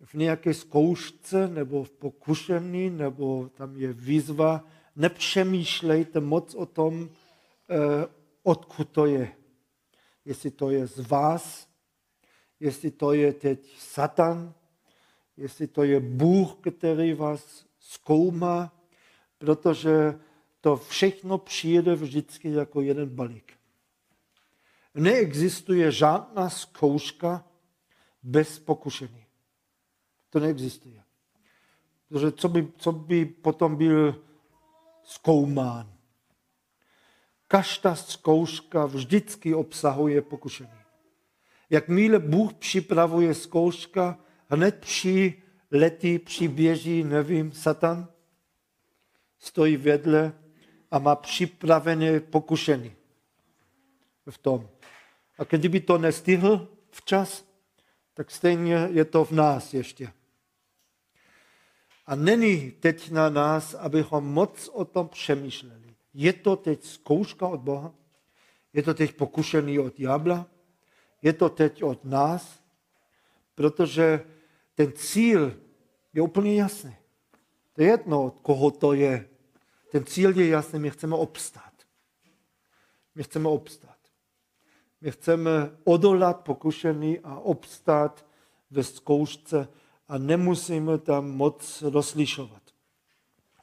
v 0.04 0.14
nějaké 0.14 0.54
zkoušce 0.54 1.48
nebo 1.48 1.84
v 1.84 1.90
pokušení, 1.90 2.90
nebo 2.90 3.50
tam 3.54 3.76
je 3.76 3.92
výzva, 3.92 4.64
nepřemýšlejte 4.96 6.20
moc 6.20 6.54
o 6.54 6.66
tom, 6.66 7.08
eh, 7.70 8.06
odkud 8.42 8.88
to 8.88 9.06
je. 9.06 9.32
Jestli 10.24 10.50
to 10.50 10.70
je 10.70 10.86
z 10.86 10.98
vás, 10.98 11.68
jestli 12.60 12.90
to 12.90 13.12
je 13.12 13.32
teď 13.32 13.78
Satan, 13.78 14.54
jestli 15.36 15.66
to 15.66 15.82
je 15.82 16.00
Bůh, 16.00 16.56
který 16.70 17.12
vás 17.12 17.66
zkoumá, 17.78 18.72
protože 19.38 20.18
to 20.60 20.76
všechno 20.76 21.38
přijde 21.38 21.94
vždycky 21.94 22.50
jako 22.50 22.80
jeden 22.80 23.08
balík. 23.08 23.53
Neexistuje 24.94 25.92
žádná 25.92 26.50
zkouška 26.50 27.44
bez 28.22 28.58
pokušení. 28.58 29.24
To 30.30 30.40
neexistuje. 30.40 31.02
Protože 32.08 32.32
co 32.32 32.48
by, 32.48 32.68
co 32.76 32.92
by 32.92 33.24
potom 33.24 33.76
byl 33.76 34.22
zkoumán? 35.02 35.92
Každá 37.48 37.94
zkouška 37.94 38.86
vždycky 38.86 39.54
obsahuje 39.54 40.22
pokušení. 40.22 40.70
Jakmile 41.70 42.18
Bůh 42.18 42.54
připravuje 42.54 43.34
zkouška, 43.34 44.18
hned 44.48 44.80
při 44.80 45.42
letí, 45.70 46.18
přiběží, 46.18 47.04
nevím, 47.04 47.52
Satan, 47.52 48.08
stojí 49.38 49.76
vedle 49.76 50.32
a 50.90 50.98
má 50.98 51.16
připravené 51.16 52.20
pokušení 52.20 52.96
v 54.30 54.38
tom. 54.38 54.68
A 55.38 55.44
kdyby 55.44 55.80
to 55.80 55.98
nestihl 55.98 56.68
včas, 56.90 57.44
tak 58.14 58.30
stejně 58.30 58.88
je 58.90 59.04
to 59.04 59.24
v 59.24 59.30
nás 59.30 59.74
ještě. 59.74 60.12
A 62.06 62.14
není 62.14 62.70
teď 62.70 63.10
na 63.10 63.30
nás, 63.30 63.74
abychom 63.74 64.24
moc 64.24 64.68
o 64.68 64.84
tom 64.84 65.08
přemýšleli. 65.08 65.94
Je 66.14 66.32
to 66.32 66.56
teď 66.56 66.84
zkouška 66.84 67.46
od 67.46 67.60
Boha? 67.60 67.94
Je 68.72 68.82
to 68.82 68.94
teď 68.94 69.16
pokušený 69.16 69.78
od 69.78 69.96
diabla? 69.96 70.46
Je 71.22 71.32
to 71.32 71.48
teď 71.48 71.82
od 71.82 72.04
nás? 72.04 72.60
Protože 73.54 74.24
ten 74.74 74.92
cíl 74.92 75.56
je 76.12 76.22
úplně 76.22 76.60
jasný. 76.60 76.96
To 77.72 77.82
je 77.82 77.88
jedno, 77.88 78.24
od 78.24 78.40
koho 78.40 78.70
to 78.70 78.92
je. 78.92 79.28
Ten 79.90 80.04
cíl 80.04 80.40
je 80.40 80.48
jasný, 80.48 80.78
my 80.78 80.90
chceme 80.90 81.16
obstát. 81.16 81.72
My 83.14 83.22
chceme 83.22 83.48
obstát. 83.48 83.93
My 85.04 85.10
chceme 85.10 85.70
odolat 85.84 86.40
pokušení 86.40 87.18
a 87.18 87.38
obstát 87.38 88.26
ve 88.70 88.84
zkoušce 88.84 89.68
a 90.08 90.18
nemusíme 90.18 90.98
tam 90.98 91.30
moc 91.30 91.82
rozlišovat. 91.82 92.62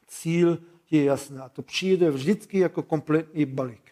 Cíl 0.06 0.58
je 0.90 1.04
jasný 1.04 1.38
a 1.38 1.48
to 1.48 1.62
přijde 1.62 2.10
vždycky 2.10 2.58
jako 2.58 2.82
kompletní 2.82 3.46
balík. 3.46 3.90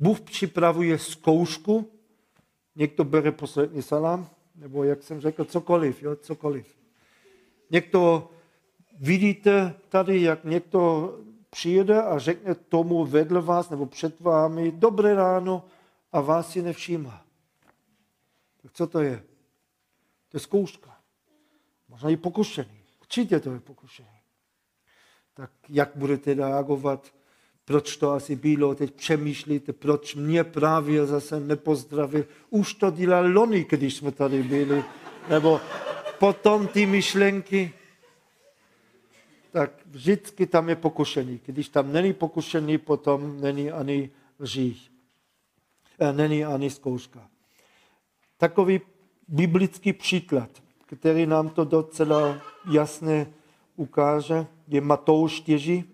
Bůh 0.00 0.20
připravuje 0.20 0.98
zkoušku, 0.98 1.90
někdo 2.76 3.04
bere 3.04 3.32
poslední 3.32 3.82
salám, 3.82 4.30
nebo 4.54 4.84
jak 4.84 5.02
jsem 5.02 5.20
řekl, 5.20 5.44
cokoliv, 5.44 6.02
jo, 6.02 6.16
cokoliv. 6.16 6.76
Někdo, 7.70 8.30
vidíte 9.00 9.74
tady, 9.88 10.22
jak 10.22 10.44
někdo 10.44 11.14
přijede 11.50 12.02
a 12.02 12.18
řekne 12.18 12.54
tomu 12.54 13.04
vedle 13.04 13.40
vás 13.40 13.70
nebo 13.70 13.86
před 13.86 14.20
vámi, 14.20 14.72
dobré 14.72 15.14
ráno, 15.14 15.64
a 16.12 16.20
vás 16.20 16.52
si 16.52 16.62
nevšímá. 16.62 17.24
Tak 18.62 18.72
co 18.72 18.86
to 18.86 19.00
je? 19.00 19.24
To 20.28 20.36
je 20.36 20.40
zkouška. 20.40 20.96
Možná 21.88 22.10
i 22.10 22.16
pokušení. 22.16 22.82
Určitě 23.00 23.40
to 23.40 23.52
je 23.52 23.60
pokušení. 23.60 24.08
Tak 25.34 25.50
jak 25.68 25.90
budete 25.94 26.34
reagovat? 26.34 27.14
Proč 27.64 27.96
to 27.96 28.10
asi 28.10 28.36
bylo? 28.36 28.74
Teď 28.74 28.94
přemýšlíte, 28.94 29.72
proč 29.72 30.14
mě 30.14 30.44
právě 30.44 31.06
zase 31.06 31.40
nepozdravil. 31.40 32.26
Už 32.50 32.74
to 32.74 32.90
dělal 32.90 33.32
Loni, 33.32 33.66
když 33.70 33.94
jsme 33.94 34.12
tady 34.12 34.42
byli. 34.42 34.84
Nebo 35.28 35.60
potom 36.18 36.68
ty 36.68 36.86
myšlenky. 36.86 37.72
Tak 39.50 39.86
vždycky 39.86 40.46
tam 40.46 40.68
je 40.68 40.76
pokušení. 40.76 41.40
Když 41.46 41.68
tam 41.68 41.92
není 41.92 42.12
pokušení, 42.12 42.78
potom 42.78 43.40
není 43.40 43.70
ani 43.70 44.10
lží. 44.40 44.91
E, 46.02 46.12
není 46.12 46.44
ani 46.44 46.70
zkouška. 46.70 47.28
Takový 48.36 48.80
biblický 49.28 49.92
příklad, 49.92 50.50
který 50.86 51.26
nám 51.26 51.48
to 51.48 51.64
docela 51.64 52.42
jasně 52.72 53.32
ukáže, 53.76 54.46
je 54.68 54.80
Matouš 54.80 55.32
4, 55.32 55.84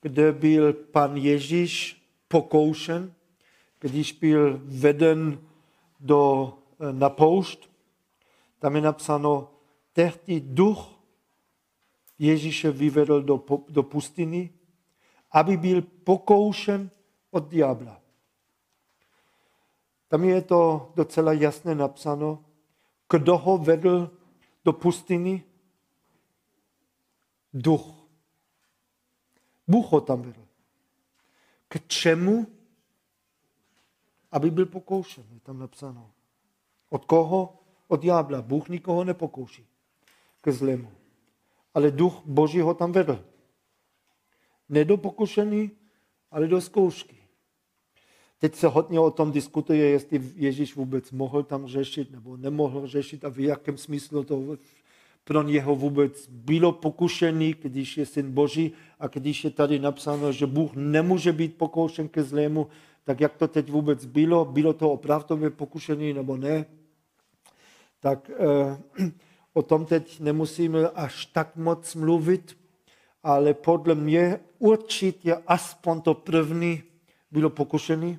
kde 0.00 0.32
byl 0.32 0.72
pan 0.72 1.16
Ježíš 1.16 2.02
pokoušen, 2.28 3.12
když 3.80 4.12
byl 4.12 4.60
veden 4.64 5.38
do, 6.00 6.52
e, 6.80 6.92
na 6.92 7.10
poušť. 7.10 7.68
Tam 8.58 8.76
je 8.76 8.82
napsáno, 8.82 9.50
tehdy 9.92 10.40
duch 10.40 11.00
Ježíše 12.18 12.70
vyvedl 12.70 13.22
do, 13.22 13.44
do 13.68 13.82
pustiny, 13.82 14.50
aby 15.32 15.56
byl 15.56 15.82
pokoušen 15.82 16.90
od 17.30 17.48
diabla. 17.48 17.99
Tam 20.10 20.24
je 20.24 20.42
to 20.42 20.92
docela 20.96 21.32
jasně 21.32 21.74
napsáno, 21.74 22.44
kdo 23.10 23.38
ho 23.38 23.58
vedl 23.58 24.10
do 24.64 24.72
pustiny? 24.72 25.44
Duch. 27.54 27.94
Bůh 29.68 29.92
ho 29.92 30.00
tam 30.00 30.22
vedl. 30.22 30.46
K 31.68 31.86
čemu? 31.86 32.46
Aby 34.32 34.50
byl 34.50 34.66
pokoušen, 34.66 35.24
je 35.34 35.40
tam 35.40 35.58
napsáno. 35.58 36.10
Od 36.88 37.04
koho? 37.04 37.58
Od 37.88 38.02
ďábla. 38.02 38.42
Bůh 38.42 38.68
nikoho 38.68 39.04
nepokouší 39.04 39.66
ke 40.40 40.52
zlému. 40.52 40.92
Ale 41.74 41.90
duch 41.90 42.22
Boží 42.24 42.60
ho 42.60 42.74
tam 42.74 42.92
vedl. 42.92 43.24
Ne 44.68 44.84
do 44.84 44.96
pokušení, 44.96 45.70
ale 46.30 46.48
do 46.48 46.60
zkoušky. 46.60 47.19
Teď 48.40 48.54
se 48.54 48.68
hodně 48.68 49.00
o 49.00 49.10
tom 49.10 49.32
diskutuje, 49.32 49.86
jestli 49.86 50.20
Ježíš 50.36 50.76
vůbec 50.76 51.10
mohl 51.10 51.42
tam 51.42 51.66
řešit 51.66 52.10
nebo 52.12 52.36
nemohl 52.36 52.86
řešit 52.86 53.24
a 53.24 53.28
v 53.28 53.38
jakém 53.38 53.76
smyslu 53.76 54.24
to 54.24 54.56
pro 55.24 55.42
něho 55.42 55.76
vůbec 55.76 56.28
bylo 56.28 56.72
pokušený, 56.72 57.54
když 57.62 57.96
je 57.96 58.06
syn 58.06 58.32
Boží 58.32 58.72
a 59.00 59.06
když 59.06 59.44
je 59.44 59.50
tady 59.50 59.78
napsáno, 59.78 60.32
že 60.32 60.46
Bůh 60.46 60.70
nemůže 60.74 61.32
být 61.32 61.56
pokoušen 61.56 62.08
ke 62.08 62.22
zlému, 62.22 62.66
tak 63.04 63.20
jak 63.20 63.36
to 63.36 63.48
teď 63.48 63.70
vůbec 63.70 64.04
bylo? 64.04 64.44
Bylo 64.44 64.72
to 64.72 64.90
opravdové 64.90 65.50
pokušení 65.50 66.12
nebo 66.12 66.36
ne? 66.36 66.64
Tak 68.00 68.30
eh, 68.30 69.12
o 69.52 69.62
tom 69.62 69.86
teď 69.86 70.20
nemusíme 70.20 70.88
až 70.88 71.26
tak 71.26 71.56
moc 71.56 71.94
mluvit, 71.94 72.56
ale 73.22 73.54
podle 73.54 73.94
mě 73.94 74.40
určitě 74.58 75.36
aspoň 75.46 76.00
to 76.00 76.14
první 76.14 76.82
bylo 77.30 77.50
pokušení 77.50 78.18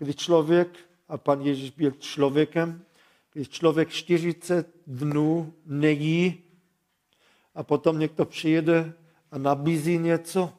kdy 0.00 0.14
člověk, 0.14 0.78
a 1.08 1.18
pan 1.18 1.40
Ježíš 1.40 1.70
byl 1.70 1.90
člověkem, 1.90 2.84
když 3.32 3.48
člověk 3.48 3.88
40 3.88 4.68
dnů 4.86 5.54
nejí 5.66 6.42
a 7.54 7.62
potom 7.62 7.98
někdo 7.98 8.24
přijede 8.24 8.92
a 9.30 9.38
nabízí 9.38 9.98
něco, 9.98 10.52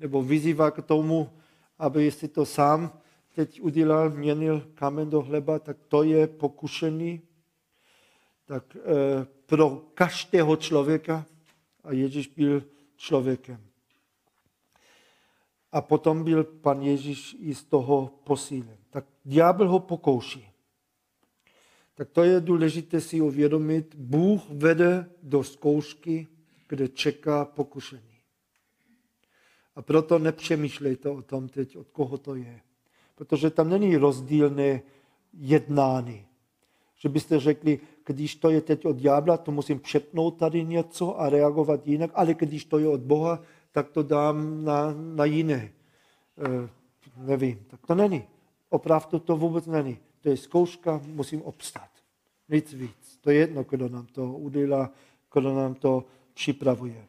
nebo 0.00 0.22
vyzývá 0.22 0.70
k 0.70 0.82
tomu, 0.82 1.30
aby 1.78 2.10
si 2.10 2.28
to 2.28 2.46
sám 2.46 2.92
teď 3.34 3.60
udělal, 3.60 4.10
měnil 4.10 4.66
kamen 4.74 5.10
do 5.10 5.22
chleba, 5.22 5.58
tak 5.58 5.76
to 5.88 6.02
je 6.02 6.26
pokušení. 6.26 7.22
Tak 8.44 8.76
e, 8.76 8.80
pro 9.46 9.82
každého 9.94 10.56
člověka, 10.56 11.26
a 11.84 11.92
Ježíš 11.92 12.26
byl 12.26 12.62
člověkem. 12.96 13.69
A 15.72 15.80
potom 15.80 16.24
byl 16.24 16.44
pan 16.44 16.82
Ježíš 16.82 17.36
i 17.40 17.54
z 17.54 17.64
toho 17.64 18.10
posílen. 18.24 18.76
Tak 18.90 19.04
ďábel 19.24 19.68
ho 19.68 19.78
pokouší. 19.78 20.50
Tak 21.94 22.10
to 22.10 22.24
je 22.24 22.40
důležité 22.40 23.00
si 23.00 23.20
uvědomit. 23.20 23.94
Bůh 23.94 24.42
vede 24.50 25.10
do 25.22 25.44
zkoušky, 25.44 26.26
kde 26.68 26.88
čeká 26.88 27.44
pokušení. 27.44 28.02
A 29.76 29.82
proto 29.82 30.18
nepřemýšlejte 30.18 31.08
o 31.08 31.22
tom 31.22 31.48
teď, 31.48 31.76
od 31.76 31.90
koho 31.90 32.18
to 32.18 32.34
je. 32.34 32.60
Protože 33.14 33.50
tam 33.50 33.68
není 33.68 33.96
rozdílné 33.96 34.82
jednání. 35.32 36.26
Že 36.96 37.08
byste 37.08 37.40
řekli, 37.40 37.80
když 38.06 38.36
to 38.36 38.50
je 38.50 38.60
teď 38.60 38.86
od 38.86 38.96
ďábla, 38.96 39.36
to 39.36 39.52
musím 39.52 39.80
přepnout 39.80 40.38
tady 40.38 40.64
něco 40.64 41.20
a 41.20 41.28
reagovat 41.28 41.86
jinak, 41.86 42.10
ale 42.14 42.34
když 42.34 42.64
to 42.64 42.78
je 42.78 42.88
od 42.88 43.00
Boha, 43.00 43.42
tak 43.72 43.90
to 43.90 44.02
dám 44.02 44.64
na, 44.64 44.94
na 44.94 45.24
jiné. 45.24 45.54
E, 45.54 45.72
nevím, 47.16 47.64
tak 47.70 47.86
to 47.86 47.94
není. 47.94 48.24
Opravdu 48.68 49.18
to 49.18 49.36
vůbec 49.36 49.66
není. 49.66 49.98
To 50.20 50.28
je 50.28 50.36
zkouška, 50.36 51.00
musím 51.06 51.42
obstát. 51.42 51.90
Nic 52.48 52.72
víc. 52.72 53.18
To 53.20 53.30
je 53.30 53.36
jedno, 53.36 53.64
kdo 53.64 53.88
nám 53.88 54.06
to 54.06 54.32
udělá, 54.32 54.90
kdo 55.34 55.54
nám 55.54 55.74
to 55.74 56.04
připravuje. 56.34 57.06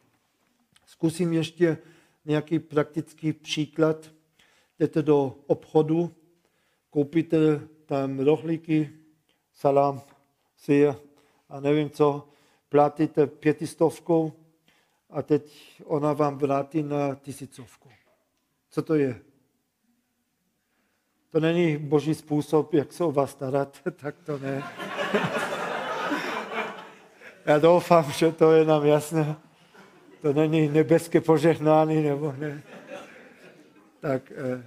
Zkusím 0.86 1.32
ještě 1.32 1.78
nějaký 2.24 2.58
praktický 2.58 3.32
příklad. 3.32 4.10
jdete 4.78 5.02
do 5.02 5.34
obchodu, 5.46 6.14
koupíte 6.90 7.38
tam 7.86 8.18
rohlíky, 8.18 8.90
salám, 9.52 10.00
sír 10.56 10.94
a 11.48 11.60
nevím 11.60 11.90
co, 11.90 12.28
platíte 12.68 13.26
pětistovkou 13.26 14.32
a 15.12 15.22
teď 15.22 15.52
ona 15.84 16.12
vám 16.12 16.38
vrátí 16.38 16.82
na 16.82 17.14
tisícovku. 17.14 17.88
Co 18.70 18.82
to 18.82 18.94
je? 18.94 19.20
To 21.30 21.40
není 21.40 21.76
boží 21.76 22.14
způsob, 22.14 22.74
jak 22.74 22.92
se 22.92 23.04
o 23.04 23.12
vás 23.12 23.30
starat, 23.30 23.80
tak 23.96 24.14
to 24.26 24.38
ne. 24.38 24.62
Já 27.46 27.58
doufám, 27.58 28.12
že 28.12 28.32
to 28.32 28.52
je 28.52 28.64
nám 28.64 28.86
jasné. 28.86 29.36
To 30.22 30.32
není 30.32 30.68
nebeské 30.68 31.20
požehnání, 31.20 32.02
nebo 32.02 32.34
ne. 32.38 32.62
Tak 34.00 34.32
eh, 34.32 34.64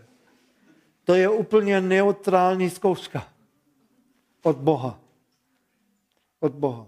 to 1.04 1.14
je 1.14 1.30
úplně 1.30 1.82
neutrální 1.82 2.70
zkouška 2.70 3.28
od 4.44 4.58
Boha. 4.58 5.00
Od 6.40 6.54
Boha. 6.54 6.88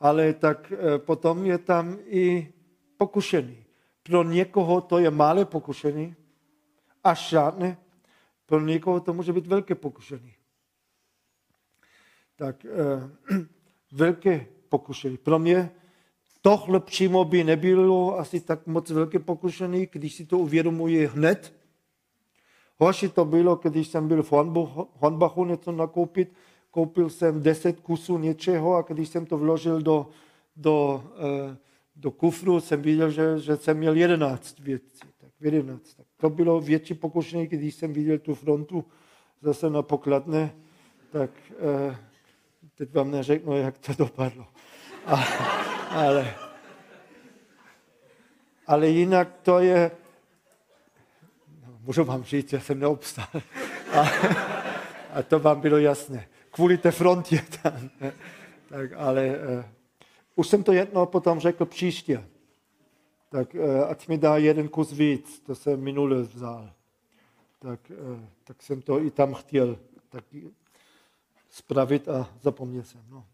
Ale 0.00 0.32
tak 0.32 0.72
eh, 0.72 0.98
potom 0.98 1.44
je 1.46 1.58
tam 1.58 1.98
i 2.06 2.52
pokušený. 2.96 3.64
Pro 4.02 4.22
někoho 4.22 4.80
to 4.80 4.98
je 4.98 5.10
malé 5.10 5.44
pokušení, 5.44 6.14
až 7.04 7.28
žádné. 7.28 7.78
Pro 8.46 8.60
někoho 8.60 9.00
to 9.00 9.12
může 9.12 9.32
být 9.32 9.46
velké 9.46 9.74
pokušení. 9.74 10.32
Tak 12.36 12.64
eh, 12.64 13.36
velké 13.92 14.46
pokušení. 14.68 15.16
Pro 15.16 15.38
mě 15.38 15.70
tohle 16.42 16.80
přímo 16.80 17.24
by 17.24 17.44
nebylo 17.44 18.18
asi 18.18 18.40
tak 18.40 18.66
moc 18.66 18.90
velké 18.90 19.18
pokušení, 19.18 19.88
když 19.92 20.14
si 20.14 20.26
to 20.26 20.38
uvědomuji 20.38 21.06
hned. 21.06 21.54
Horší 22.78 23.08
to 23.08 23.24
bylo, 23.24 23.56
když 23.56 23.88
jsem 23.88 24.08
byl 24.08 24.22
v 24.22 24.32
Hornbachu 24.92 25.44
něco 25.44 25.72
nakoupit, 25.72 26.32
koupil 26.76 27.10
jsem 27.10 27.42
10 27.42 27.80
kusů 27.80 28.18
něčeho 28.18 28.76
a 28.76 28.82
když 28.82 29.08
jsem 29.08 29.26
to 29.26 29.38
vložil 29.38 29.82
do, 29.82 30.06
do, 30.56 31.04
eh, 31.16 31.56
do 31.96 32.10
kufru, 32.10 32.60
jsem 32.60 32.82
viděl, 32.82 33.10
že, 33.10 33.38
že 33.38 33.56
jsem 33.56 33.76
měl 33.76 33.96
11 33.96 34.58
věcí. 34.58 35.00
Tak 35.18 35.30
11. 35.40 35.94
Tak 35.94 36.06
to 36.16 36.30
bylo 36.30 36.60
větší 36.60 36.94
pokušení, 36.94 37.46
když 37.46 37.74
jsem 37.74 37.92
viděl 37.92 38.18
tu 38.18 38.34
frontu 38.34 38.84
zase 39.42 39.70
na 39.70 39.82
pokladne, 39.82 40.52
tak 41.12 41.30
eh, 41.50 41.96
teď 42.74 42.94
vám 42.94 43.10
neřeknu, 43.10 43.56
jak 43.56 43.78
to 43.78 43.92
dopadlo. 43.98 44.46
A, 45.06 45.24
ale, 45.90 46.34
ale 48.66 48.88
jinak 48.88 49.28
to 49.42 49.58
je, 49.58 49.90
no, 51.66 51.78
můžu 51.80 52.04
vám 52.04 52.24
říct, 52.24 52.50
že 52.50 52.60
jsem 52.60 52.78
neobstál. 52.78 53.42
A, 53.92 54.00
a 55.14 55.22
to 55.22 55.38
vám 55.38 55.60
bylo 55.60 55.78
jasné. 55.78 56.28
Kvůli 56.56 56.78
té 56.78 56.90
frontě 56.90 57.44
tam. 57.62 57.90
Tak, 58.68 58.90
ale 58.96 59.28
uh, 59.28 59.64
už 60.34 60.48
jsem 60.48 60.62
to 60.62 60.72
jedno 60.72 61.06
potom 61.06 61.40
řekl 61.40 61.64
příště. 61.64 62.24
Tak 63.30 63.54
uh, 63.54 63.90
ať 63.90 64.08
mi 64.08 64.18
dá 64.18 64.36
jeden 64.36 64.68
kus 64.68 64.92
víc, 64.92 65.40
to 65.46 65.54
jsem 65.54 65.80
minule 65.80 66.22
vzal. 66.22 66.70
Tak, 67.58 67.80
uh, 67.90 68.20
tak 68.44 68.62
jsem 68.62 68.82
to 68.82 69.00
i 69.00 69.10
tam 69.10 69.34
chtěl 69.34 69.78
taky 70.08 70.50
spravit 71.50 72.08
a 72.08 72.28
zapomněl 72.42 72.82
jsem. 72.82 73.00
No. 73.10 73.24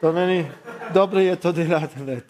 To 0.00 0.12
není 0.12 0.48
dobré, 0.92 1.24
je 1.24 1.36
to 1.36 1.52
dělat 1.52 1.96
hned. 1.96 2.24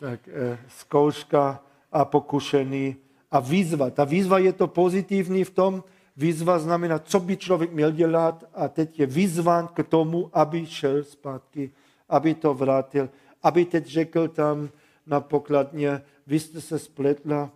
Tak 0.00 0.20
eh, 0.28 0.58
zkouška 0.68 1.62
a 1.92 2.04
pokušení 2.04 2.96
a 3.30 3.40
výzva. 3.40 3.90
Ta 3.90 4.04
výzva 4.04 4.38
je 4.38 4.52
to 4.52 4.66
pozitivní 4.66 5.44
v 5.44 5.50
tom, 5.50 5.84
výzva 6.18 6.58
znamená, 6.58 6.98
co 6.98 7.20
by 7.20 7.36
člověk 7.36 7.72
měl 7.72 7.92
dělat 7.92 8.44
a 8.54 8.68
teď 8.68 9.00
je 9.00 9.06
vyzván 9.06 9.68
k 9.68 9.82
tomu, 9.82 10.30
aby 10.32 10.66
šel 10.66 11.04
zpátky, 11.04 11.70
aby 12.08 12.34
to 12.34 12.54
vrátil, 12.54 13.08
aby 13.42 13.64
teď 13.64 13.86
řekl 13.86 14.28
tam 14.28 14.68
na 15.06 15.20
pokladně, 15.20 16.02
vy 16.26 16.40
jste 16.40 16.60
se 16.60 16.78
spletla, 16.78 17.50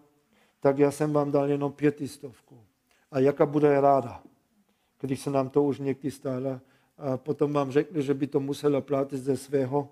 tak 0.61 0.79
já 0.79 0.91
jsem 0.91 1.13
vám 1.13 1.31
dal 1.31 1.51
jenom 1.51 1.73
pětistovku. 1.73 2.59
A 3.11 3.19
jaká 3.19 3.47
bude 3.47 3.81
ráda, 3.81 4.23
když 5.01 5.21
se 5.21 5.31
nám 5.31 5.49
to 5.49 5.63
už 5.63 5.79
někdy 5.79 6.11
stalo, 6.11 6.61
a 6.99 7.17
potom 7.17 7.53
vám 7.53 7.71
řekne, 7.71 8.03
že 8.03 8.15
by 8.15 8.27
to 8.27 8.41
musela 8.41 8.81
platit 8.81 9.19
ze 9.19 9.37
svého, 9.37 9.89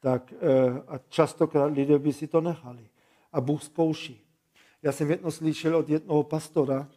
tak 0.00 0.32
eh, 0.32 0.82
a 0.88 0.98
častokrát 1.08 1.72
lidé 1.72 1.98
by 1.98 2.12
si 2.12 2.26
to 2.26 2.40
nechali. 2.40 2.88
A 3.32 3.40
Bůh 3.40 3.62
zkouší. 3.62 4.22
Já 4.82 4.92
jsem 4.92 5.10
jedno 5.10 5.30
slyšel 5.30 5.76
od 5.76 5.88
jednoho 5.88 6.22
pastora, 6.22 6.88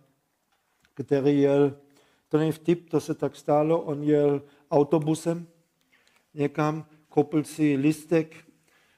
který 1.04 1.42
jel, 1.42 1.78
to 2.30 2.38
není 2.38 2.52
vtip, 2.52 2.90
to 2.90 3.00
se 3.00 3.14
tak 3.14 3.36
stalo, 3.36 3.82
on 3.82 4.04
jel 4.04 4.42
autobusem 4.72 5.48
někam, 6.34 6.86
koupil 7.10 7.44
si 7.44 7.76
listek 7.76 8.36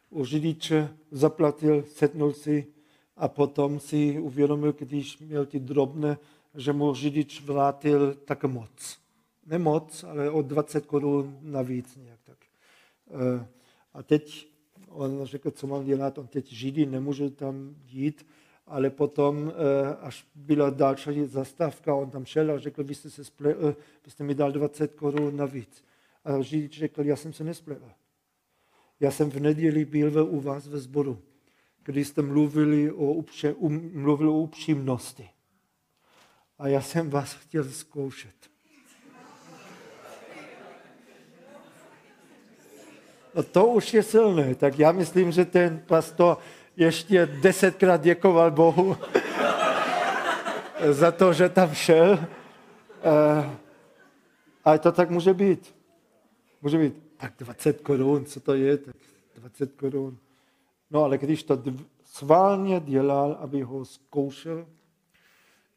u 0.10 0.26
řidiče, 0.26 0.90
zaplatil, 1.12 1.84
setnul 1.84 2.34
si 2.34 2.68
a 3.18 3.28
potom 3.28 3.80
si 3.80 4.20
uvědomil, 4.20 4.74
když 4.74 5.20
měl 5.20 5.46
ty 5.46 5.60
drobné, 5.60 6.18
že 6.56 6.74
mu 6.74 6.94
řidič 6.94 7.42
vrátil 7.42 8.14
tak 8.14 8.44
moc 8.44 9.02
nemoc, 9.46 10.04
ale 10.04 10.30
o 10.30 10.42
20 10.42 10.86
korun 10.86 11.38
navíc 11.42 11.96
nějak 11.96 12.20
tak. 12.24 12.38
Eh, 13.12 13.48
a 13.94 14.04
teď 14.04 14.48
on 14.88 15.26
řekl, 15.26 15.52
co 15.52 15.68
mám 15.68 15.86
dělat, 15.86 16.18
on 16.18 16.28
teď 16.28 16.52
židí, 16.52 16.86
nemůže 16.86 17.30
tam 17.30 17.76
jít, 17.88 18.26
ale 18.68 18.90
potom, 18.90 19.52
eh, 19.52 19.96
až 19.96 20.28
byla 20.36 20.70
další 20.70 21.26
zastávka, 21.26 21.96
on 21.96 22.10
tam 22.10 22.26
šel 22.26 22.52
a 22.52 22.60
řekl, 22.60 22.84
vy 22.84 22.96
jste 22.96 23.10
se 23.10 23.24
spletl, 23.24 23.76
vy 24.06 24.12
jste 24.12 24.24
mi 24.24 24.36
dal 24.36 24.52
20 24.52 24.94
korun 24.94 25.38
navíc. 25.38 25.84
A 26.26 26.42
řidič 26.42 26.80
řekl, 26.80 27.06
já 27.06 27.16
jsem 27.16 27.34
se 27.34 27.44
nespletl. 27.44 27.92
Já 29.00 29.12
jsem 29.12 29.32
v 29.32 29.40
neděli 29.40 29.86
byl 29.86 30.28
u 30.30 30.40
vás 30.40 30.68
ve 30.68 30.80
sboru, 30.80 31.22
když 31.84 32.08
jste 32.08 32.22
mluvili 32.22 32.92
o, 32.92 33.14
upře, 33.14 33.54
um, 33.54 33.92
mluvili 33.94 34.30
o 34.30 34.40
upřímnosti. 34.40 35.30
A 36.60 36.68
já 36.68 36.82
jsem 36.82 37.10
vás 37.10 37.34
chtěl 37.34 37.64
zkoušet. 37.64 38.52
No 43.36 43.44
to 43.44 43.68
už 43.68 43.94
je 43.94 44.04
silné. 44.04 44.56
Tak 44.56 44.80
já 44.80 44.92
myslím, 44.92 45.32
že 45.32 45.46
ten 45.46 45.84
pastor 45.88 46.38
ještě 46.78 47.26
desetkrát 47.26 48.02
děkoval 48.02 48.52
Bohu 48.52 48.98
za 50.90 51.12
to, 51.12 51.34
že 51.34 51.50
tam 51.50 51.74
šel. 51.74 52.20
Eh, 53.04 53.50
a 54.66 54.78
to 54.78 54.92
tak 54.92 55.10
může 55.10 55.34
být. 55.34 55.76
Může 56.62 56.78
být, 56.78 56.94
tak 57.18 57.34
20 57.40 57.82
korun, 57.82 58.26
co 58.26 58.40
to 58.40 58.54
je, 58.54 58.78
tak 58.78 58.96
20 59.36 59.72
korun. 59.72 60.18
No 60.92 61.04
ale 61.04 61.18
když 61.18 61.44
to 61.44 61.64
sválně 62.04 62.80
dělal, 62.80 63.38
aby 63.40 63.62
ho 63.62 63.86
zkoušel, 63.86 64.66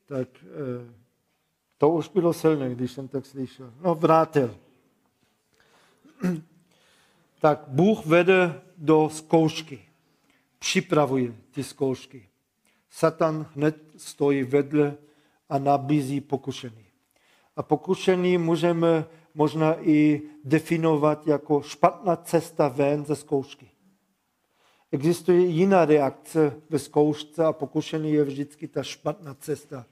tak 0.06 0.28
eh, 0.42 0.94
to 1.78 1.88
už 1.88 2.08
bylo 2.08 2.32
silné, 2.32 2.74
když 2.74 2.92
jsem 2.92 3.08
tak 3.08 3.26
slyšel. 3.26 3.72
No 3.80 3.94
vrátil 3.94 4.54
tak 7.44 7.64
Bůh 7.68 8.06
vede 8.06 8.60
do 8.76 9.08
zkoušky. 9.12 9.80
Připravuje 10.64 11.34
ty 11.50 11.64
zkoušky. 11.64 12.28
Satan 12.90 13.46
hned 13.54 13.76
stojí 13.96 14.42
vedle 14.42 14.96
a 15.48 15.58
nabízí 15.58 16.20
pokušení. 16.20 16.86
A 17.56 17.62
pokušení 17.62 18.38
můžeme 18.38 19.06
možná 19.34 19.76
i 19.80 20.22
definovat 20.44 21.26
jako 21.26 21.62
špatná 21.62 22.16
cesta 22.16 22.68
ven 22.68 23.04
ze 23.04 23.16
zkoušky. 23.16 23.70
Existuje 24.92 25.40
jiná 25.40 25.84
reakce 25.84 26.60
ve 26.70 26.78
zkoušce 26.78 27.44
a 27.44 27.52
pokušení 27.52 28.12
je 28.12 28.24
vždycky 28.24 28.68
ta 28.68 28.82
špatná 28.82 29.34
cesta 29.34 29.86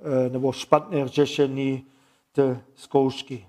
eh, 0.00 0.30
nebo 0.30 0.52
špatné 0.52 1.08
řešení 1.08 1.86
té 2.32 2.64
zkoušky. 2.74 3.46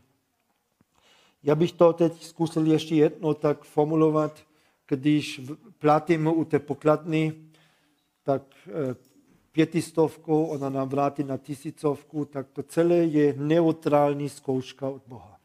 Já 1.44 1.56
bych 1.56 1.72
to 1.72 1.94
teď 1.94 2.24
zkusil 2.24 2.68
ještě 2.68 2.96
jedno 2.96 3.34
tak 3.34 3.64
formulovat, 3.64 4.46
když 4.88 5.42
platíme 5.80 6.32
u 6.32 6.46
té 6.46 6.60
pokladny, 6.60 7.34
tak 8.24 8.42
eh, 8.68 8.96
pětistovku, 9.52 10.46
ona 10.46 10.70
nám 10.70 10.90
vrátí 10.90 11.24
na 11.24 11.38
tisícovku, 11.38 12.26
tak 12.26 12.48
to 12.50 12.64
celé 12.64 12.96
je 12.96 13.34
neutrální 13.38 14.30
zkouška 14.30 14.90
od 14.90 15.02
Boha. 15.08 15.40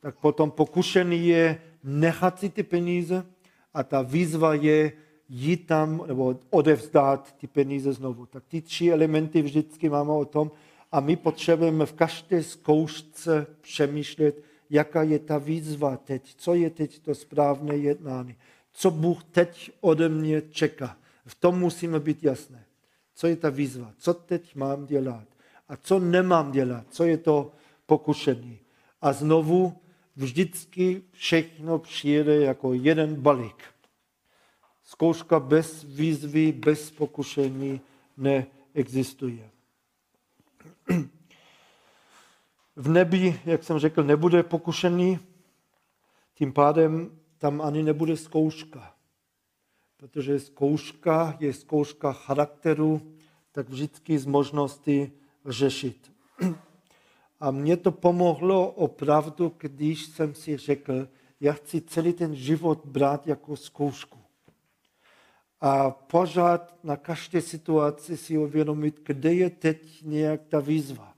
Tak 0.00 0.18
potom 0.18 0.50
pokušený 0.50 1.26
je 1.26 1.60
nechat 1.84 2.38
si 2.38 2.48
ty 2.48 2.62
peníze 2.62 3.26
a 3.74 3.82
ta 3.82 4.02
výzva 4.02 4.54
je 4.54 4.92
jít 5.28 5.66
tam 5.66 6.02
nebo 6.06 6.38
odevzdat 6.50 7.32
ty 7.32 7.46
peníze 7.46 7.92
znovu. 7.92 8.26
Tak 8.26 8.44
ty 8.48 8.62
tři 8.62 8.90
elementy 8.90 9.42
vždycky 9.42 9.88
máme 9.88 10.12
o 10.12 10.24
tom, 10.24 10.50
a 10.92 11.00
my 11.00 11.16
potřebujeme 11.16 11.86
v 11.86 11.92
každé 11.92 12.42
zkoušce 12.42 13.46
přemýšlet, 13.60 14.42
jaká 14.70 15.02
je 15.02 15.18
ta 15.18 15.38
výzva 15.38 15.96
teď, 15.96 16.34
co 16.34 16.54
je 16.54 16.70
teď 16.70 16.98
to 16.98 17.14
správné 17.14 17.76
jednání, 17.76 18.36
co 18.72 18.90
Bůh 18.90 19.24
teď 19.24 19.70
ode 19.80 20.08
mě 20.08 20.42
čeká. 20.42 20.96
V 21.26 21.34
tom 21.34 21.58
musíme 21.58 22.00
být 22.00 22.24
jasné. 22.24 22.64
Co 23.14 23.26
je 23.26 23.36
ta 23.36 23.50
výzva? 23.50 23.92
Co 23.98 24.14
teď 24.14 24.54
mám 24.54 24.86
dělat? 24.86 25.24
A 25.68 25.76
co 25.76 25.98
nemám 25.98 26.52
dělat? 26.52 26.86
Co 26.90 27.04
je 27.04 27.18
to 27.18 27.52
pokušení? 27.86 28.58
A 29.02 29.12
znovu 29.12 29.76
vždycky 30.16 31.02
všechno 31.12 31.78
přijede 31.78 32.36
jako 32.36 32.74
jeden 32.74 33.14
balík. 33.14 33.62
Zkouška 34.84 35.40
bez 35.40 35.84
výzvy, 35.84 36.52
bez 36.52 36.90
pokušení 36.90 37.80
neexistuje. 38.16 39.50
V 42.76 42.88
nebi, 42.88 43.40
jak 43.44 43.64
jsem 43.64 43.78
řekl, 43.78 44.02
nebude 44.04 44.42
pokušení, 44.42 45.18
tím 46.34 46.52
pádem 46.52 47.18
tam 47.38 47.60
ani 47.60 47.82
nebude 47.82 48.16
zkouška. 48.16 48.94
Protože 49.96 50.40
zkouška 50.40 51.36
je 51.40 51.52
zkouška 51.52 52.12
charakteru, 52.12 53.16
tak 53.52 53.68
vždycky 53.68 54.18
z 54.18 54.26
možnosti 54.26 55.12
řešit. 55.46 56.12
A 57.40 57.50
mě 57.50 57.76
to 57.76 57.92
pomohlo 57.92 58.70
opravdu, 58.70 59.52
když 59.58 60.06
jsem 60.06 60.34
si 60.34 60.56
řekl, 60.56 61.08
já 61.40 61.52
chci 61.52 61.80
celý 61.80 62.12
ten 62.12 62.34
život 62.34 62.86
brát 62.86 63.26
jako 63.26 63.56
zkoušku. 63.56 64.18
A 65.60 65.90
pořád 65.90 66.84
na 66.84 66.96
každé 66.96 67.40
situaci 67.40 68.16
si 68.16 68.38
uvědomit, 68.38 69.00
kde 69.06 69.34
je 69.34 69.50
teď 69.50 70.02
nějak 70.02 70.40
ta 70.48 70.60
výzva. 70.60 71.15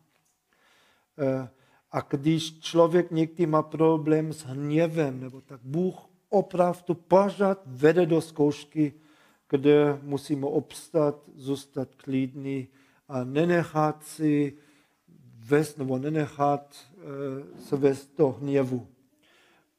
Eh, 1.19 1.49
a 1.93 2.01
když 2.01 2.61
člověk 2.61 3.11
někdy 3.11 3.47
má 3.47 3.63
problém 3.63 4.33
s 4.33 4.45
hněvem, 4.45 5.21
nebo 5.21 5.41
tak 5.41 5.61
Bůh 5.63 5.97
opravdu 6.29 6.95
pořád 6.95 7.63
vede 7.67 8.07
do 8.07 8.21
zkoušky, 8.21 8.95
kde 9.49 9.99
musíme 10.03 10.47
obstat, 10.47 11.23
zůstat 11.35 11.95
klidný 11.95 12.69
a 13.09 13.25
nenechat 13.25 14.05
si 14.05 14.57
vést 15.39 15.79
nebo 15.79 15.99
nenechat 15.99 16.77
eh, 16.93 17.61
se 17.61 17.77
vést 17.77 18.17
do 18.19 18.29
hněvu. 18.29 18.87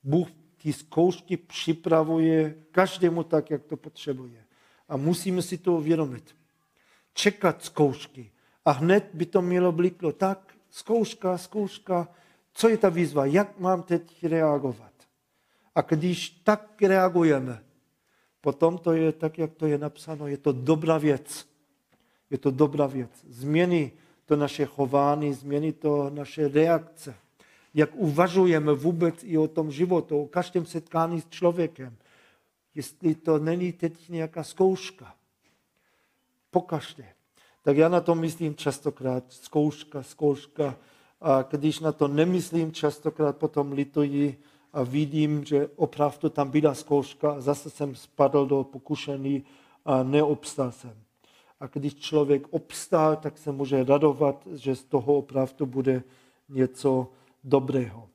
Bůh 0.03 0.27
ty 0.61 0.73
zkoušky 0.73 1.37
připravuje 1.37 2.55
každému 2.71 3.23
tak, 3.23 3.49
jak 3.49 3.63
to 3.63 3.77
potřebuje. 3.77 4.45
A 4.87 4.97
musíme 4.97 5.41
si 5.41 5.57
to 5.57 5.73
uvědomit. 5.73 6.35
Čekat 7.13 7.63
zkoušky. 7.63 8.31
A 8.65 8.71
hned 8.71 9.09
by 9.13 9.25
to 9.25 9.41
mělo 9.41 9.71
bliklo 9.71 10.11
tak, 10.11 10.53
zkouška, 10.69 11.37
zkouška, 11.37 12.07
co 12.53 12.69
je 12.69 12.77
ta 12.77 12.89
výzva, 12.89 13.25
jak 13.25 13.59
mám 13.59 13.83
teď 13.83 14.25
reagovat. 14.25 14.93
A 15.75 15.81
když 15.81 16.29
tak 16.29 16.81
reagujeme, 16.81 17.63
potom 18.41 18.77
to 18.77 18.93
je 18.93 19.11
tak, 19.11 19.37
jak 19.37 19.53
to 19.53 19.67
je 19.67 19.77
napsáno, 19.77 20.27
je 20.27 20.37
to 20.37 20.51
dobrá 20.51 20.97
věc. 20.97 21.45
Je 22.29 22.37
to 22.37 22.51
dobrá 22.51 22.87
věc. 22.87 23.25
Změní 23.27 23.91
to 24.25 24.35
naše 24.35 24.65
chování, 24.65 25.33
změní 25.33 25.73
to 25.73 26.09
naše 26.09 26.47
reakce. 26.47 27.15
Jak 27.73 27.89
uvažujeme 27.95 28.73
vůbec 28.73 29.23
i 29.23 29.37
o 29.37 29.47
tom 29.47 29.71
životu, 29.71 30.21
o 30.21 30.27
každém 30.27 30.65
setkání 30.65 31.21
s 31.21 31.29
člověkem. 31.29 31.97
Jestli 32.75 33.15
to 33.15 33.39
není 33.39 33.73
teď 33.73 34.09
nějaká 34.09 34.43
zkouška. 34.43 35.15
Pokaždé. 36.51 37.05
Tak 37.61 37.77
já 37.77 37.89
na 37.89 38.01
to 38.01 38.15
myslím 38.15 38.55
častokrát. 38.55 39.23
Zkouška, 39.29 40.03
zkouška. 40.03 40.77
A 41.21 41.41
když 41.41 41.79
na 41.79 41.91
to 41.91 42.07
nemyslím, 42.07 42.71
častokrát 42.71 43.37
potom 43.37 43.71
lituji 43.71 44.41
a 44.73 44.83
vidím, 44.83 45.45
že 45.45 45.69
opravdu 45.75 46.29
tam 46.29 46.49
byla 46.49 46.73
zkouška 46.73 47.31
a 47.31 47.41
zase 47.41 47.69
jsem 47.69 47.95
spadl 47.95 48.45
do 48.45 48.63
pokušení 48.63 49.43
a 49.85 50.03
neobstal 50.03 50.71
jsem. 50.71 50.95
A 51.59 51.67
když 51.67 51.95
člověk 51.95 52.47
obstál, 52.49 53.15
tak 53.15 53.37
se 53.37 53.51
může 53.51 53.83
radovat, 53.83 54.47
že 54.55 54.75
z 54.75 54.83
toho 54.83 55.17
opravdu 55.17 55.65
bude 55.65 56.03
něco 56.49 57.07
dobrého. 57.43 58.09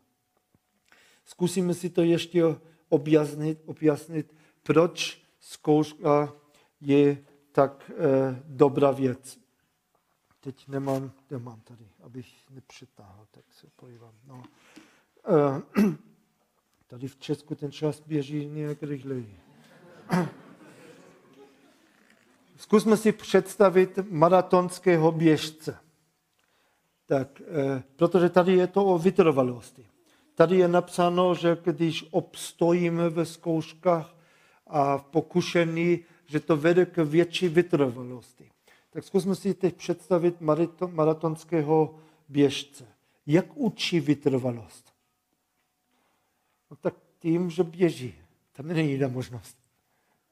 Zkusíme 1.25 1.75
si 1.75 1.91
to 1.91 2.03
ještě 2.03 2.43
objasnit, 2.89 3.63
objasnit 3.67 4.35
proč 4.63 5.23
zkouška 5.41 6.33
je 6.81 7.25
tak 7.55 7.91
eh, 7.91 8.43
dobrá 8.45 8.91
věc. 8.91 9.39
Teď 10.41 10.69
nemám, 10.69 11.13
nemám 11.31 11.61
tady, 11.61 11.89
abych 12.03 12.51
nepřetáhl, 12.51 13.27
tak 13.31 13.45
se 13.53 13.67
podívám. 13.77 14.15
No. 14.27 14.43
Eh, 15.29 15.83
tady 16.87 17.09
v 17.09 17.17
Česku 17.17 17.55
ten 17.55 17.73
čas 17.73 18.01
běží 18.01 18.47
nějak 18.47 18.83
rychleji. 18.83 19.41
Zkusme 22.57 22.97
si 22.97 23.13
představit 23.13 23.99
maratonského 24.11 25.13
běžce. 25.13 25.79
Tak, 27.07 27.41
eh, 27.41 27.83
protože 27.97 28.29
tady 28.29 28.53
je 28.53 28.67
to 28.67 28.85
o 28.85 28.99
vytrvalosti. 28.99 29.87
Tady 30.35 30.57
je 30.57 30.69
napsáno, 30.69 31.35
že 31.35 31.59
když 31.65 32.05
obstojíme 32.11 33.09
ve 33.09 33.27
zkouškách 33.27 34.15
a 34.67 34.99
v 34.99 35.05
pokušení, 35.05 36.05
že 36.27 36.41
to 36.41 36.57
vede 36.57 36.87
k 36.87 36.97
větší 37.05 37.49
vytrvalosti. 37.49 38.51
Tak 38.91 39.05
zkusme 39.05 39.35
si 39.35 39.55
teď 39.55 39.77
představit 39.77 40.37
maratonského 40.87 41.95
běžce. 42.29 42.85
Jak 43.27 43.47
učí 43.57 44.01
vytrvalost? 44.01 44.93
No 46.71 46.77
tak 46.81 46.95
tím, 47.19 47.51
že 47.51 47.63
běží. 47.63 48.15
Tam 48.53 48.67
není 48.67 48.91
jiná 48.91 49.09
možnost. 49.09 49.57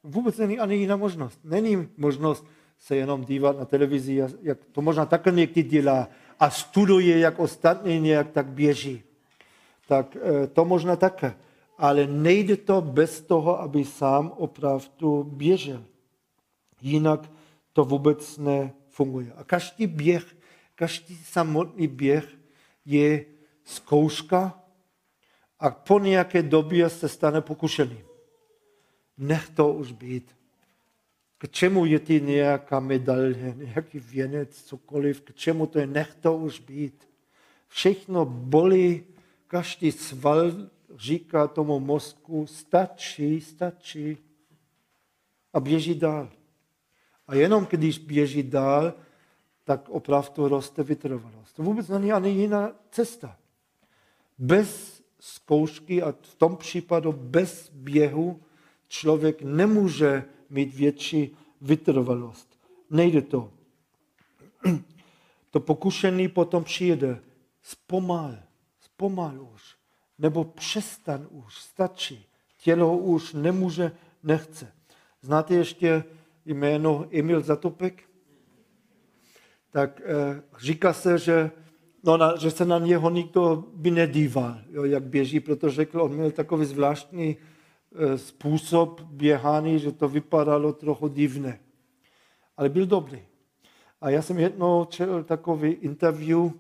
Vůbec 0.03 0.39
není 0.39 0.59
ani 0.59 0.75
jiná 0.75 0.97
možnost. 0.97 1.41
Není 1.45 1.89
možnost 1.97 2.47
se 2.79 2.97
jenom 2.97 3.25
dívat 3.25 3.59
na 3.59 3.65
televizi, 3.65 4.23
jak 4.43 4.59
to 4.73 4.83
možná 4.83 5.07
také 5.07 5.31
někdy 5.31 5.63
dělá 5.63 6.09
a 6.41 6.51
studuje, 6.51 7.19
jak 7.19 7.39
ostatní 7.39 8.01
nějak 8.01 8.31
tak 8.31 8.47
běží. 8.47 9.03
Tak 9.89 10.17
eh, 10.17 10.47
to 10.47 10.65
možná 10.65 10.97
také. 10.97 11.35
Ale 11.83 12.07
nejde 12.07 12.63
to 12.63 12.79
bez 12.81 13.27
toho, 13.27 13.59
aby 13.61 13.83
sám 13.83 14.31
opravdu 14.39 15.27
běžel. 15.27 15.83
Jinak 16.83 17.27
to 17.73 17.85
vůbec 17.85 18.39
nefunguje. 18.39 19.33
A 19.35 19.45
každý 19.45 19.87
běh, 19.87 20.27
každý 20.75 21.17
samotný 21.17 21.87
běh 21.87 22.39
je 22.85 23.25
zkouška 23.65 24.63
a 25.59 25.71
po 25.71 25.99
nějaké 25.99 26.43
době 26.43 26.87
se 26.87 27.09
stane 27.09 27.41
pokušený 27.41 28.13
nech 29.19 29.49
to 29.49 29.73
už 29.73 29.93
být. 29.93 30.37
K 31.39 31.49
čemu 31.51 31.87
je 31.87 31.99
ti 31.99 32.21
nějaká 32.21 32.81
medaile, 32.81 33.55
nějaký 33.57 33.99
věnec, 33.99 34.63
cokoliv, 34.63 35.21
k 35.21 35.35
čemu 35.35 35.67
to 35.67 35.79
je, 35.79 35.87
nech 35.87 36.15
to 36.15 36.37
už 36.37 36.61
být. 36.61 37.09
Všechno 37.69 38.25
bolí, 38.25 39.05
každý 39.47 39.93
sval 39.93 40.53
říká 40.97 41.47
tomu 41.47 41.81
mozku, 41.81 42.47
stačí, 42.47 43.41
stačí 43.41 44.19
a 45.53 45.61
běží 45.61 45.95
dál. 45.95 46.31
A 47.27 47.35
jenom 47.35 47.67
když 47.71 47.99
běží 47.99 48.43
dál, 48.43 48.95
tak 49.65 49.89
opravdu 49.89 50.49
roste 50.49 50.83
vytrvalost. 50.83 51.57
To 51.57 51.63
vůbec 51.63 51.89
není 51.89 52.13
ani 52.13 52.31
jiná 52.31 52.73
cesta. 52.91 53.39
Bez 54.39 55.03
zkoušky 55.21 56.03
a 56.03 56.13
v 56.23 56.35
tom 56.35 56.57
případu 56.57 57.13
bez 57.13 57.71
běhu 57.71 58.43
člověk 58.89 59.43
nemůže 59.43 60.25
mít 60.51 60.75
větší 60.75 61.37
vytrvalost. 61.61 62.59
Nejde 62.91 63.23
to. 63.23 63.53
To 65.51 65.61
pokušení 65.61 66.29
potom 66.29 66.65
přijde. 66.65 67.21
Zpomal, 67.63 68.37
zpomal 68.81 69.43
už. 69.55 69.82
Nebo 70.23 70.45
přestan 70.45 71.27
už, 71.31 71.55
stačí. 71.55 72.27
Tělo 72.63 72.97
už 72.97 73.33
nemůže, 73.33 73.93
nechce. 74.23 74.73
Znáte 75.23 75.55
ještě 75.55 76.05
jméno 76.47 77.07
Emil 77.13 77.41
Zatopek? 77.41 78.03
Tak 79.71 80.01
eh, 80.05 80.43
říká 80.59 80.93
se, 80.93 81.19
že, 81.19 81.51
no, 82.05 82.17
na, 82.17 82.37
že 82.37 82.51
se 82.51 82.65
na 82.65 82.79
něho 82.79 83.11
nikdo 83.11 83.65
by 83.75 83.91
nedíval, 83.91 84.59
jo, 84.71 84.85
jak 84.85 85.03
běží, 85.03 85.41
protože 85.41 85.75
řekl, 85.75 86.03
on 86.03 86.13
měl 86.13 86.31
takový 86.31 86.67
zvláštní 86.67 87.37
E, 87.95 88.19
způsob 88.19 89.01
běhání, 89.01 89.79
že 89.79 89.93
to 89.93 90.09
vypadalo 90.09 90.73
trochu 90.73 91.09
divné. 91.09 91.61
Ale 92.57 92.69
byl 92.69 92.87
dobrý. 92.87 93.23
A 94.01 94.11
já 94.11 94.23
jsem 94.23 94.39
jednou 94.39 94.85
četl 94.85 95.23
takový 95.23 95.71
interview, 95.71 96.51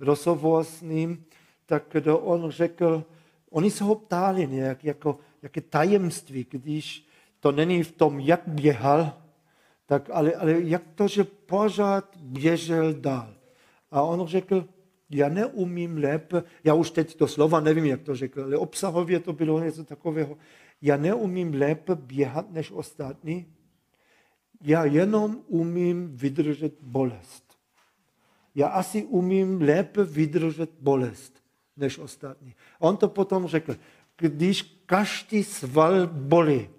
rozhovor 0.00 0.64
s 0.64 0.82
ním, 0.82 1.24
tak 1.72 1.84
kdo 1.92 2.18
on 2.18 2.50
řekl, 2.50 3.04
oni 3.50 3.70
se 3.70 3.84
ho 3.84 3.94
ptali 3.94 4.46
nějak, 4.46 4.84
jako, 4.84 5.18
jaké 5.42 5.60
tajemství, 5.60 6.46
když 6.50 7.06
to 7.40 7.52
není 7.52 7.82
v 7.82 7.92
tom, 7.92 8.20
jak 8.20 8.42
běhal, 8.46 9.12
tak 9.86 10.10
ale, 10.12 10.34
ale 10.34 10.60
jak 10.60 10.82
to, 10.94 11.08
že 11.08 11.24
pořád 11.24 12.16
běžel 12.16 12.94
dál. 12.94 13.34
A 13.90 14.02
on 14.02 14.26
řekl, 14.26 14.68
já 15.10 15.28
neumím 15.28 15.96
lépe, 15.96 16.42
já 16.64 16.74
už 16.74 16.90
teď 16.90 17.14
to 17.14 17.28
slova 17.28 17.60
nevím, 17.60 17.84
jak 17.84 18.02
to 18.02 18.16
řekl, 18.16 18.42
ale 18.44 18.56
obsahově 18.56 19.20
to 19.20 19.32
bylo 19.32 19.60
něco 19.60 19.84
takového, 19.84 20.36
já 20.82 20.96
neumím 20.96 21.54
lépe 21.54 21.94
běhat 21.94 22.52
než 22.52 22.70
ostatní. 22.70 23.46
já 24.60 24.84
jenom 24.84 25.40
umím 25.46 26.16
vydržet 26.16 26.74
bolest. 26.82 27.44
Já 28.54 28.68
asi 28.68 29.04
umím 29.04 29.60
lépe 29.60 30.04
vydržet 30.04 30.70
bolest 30.80 31.41
než 31.76 31.98
ostatní. 31.98 32.54
On 32.78 32.96
to 32.96 33.08
potom 33.08 33.46
řekl, 33.46 33.76
když 34.16 34.62
každý 34.86 35.44
sval 35.44 36.06
bolí 36.06 36.70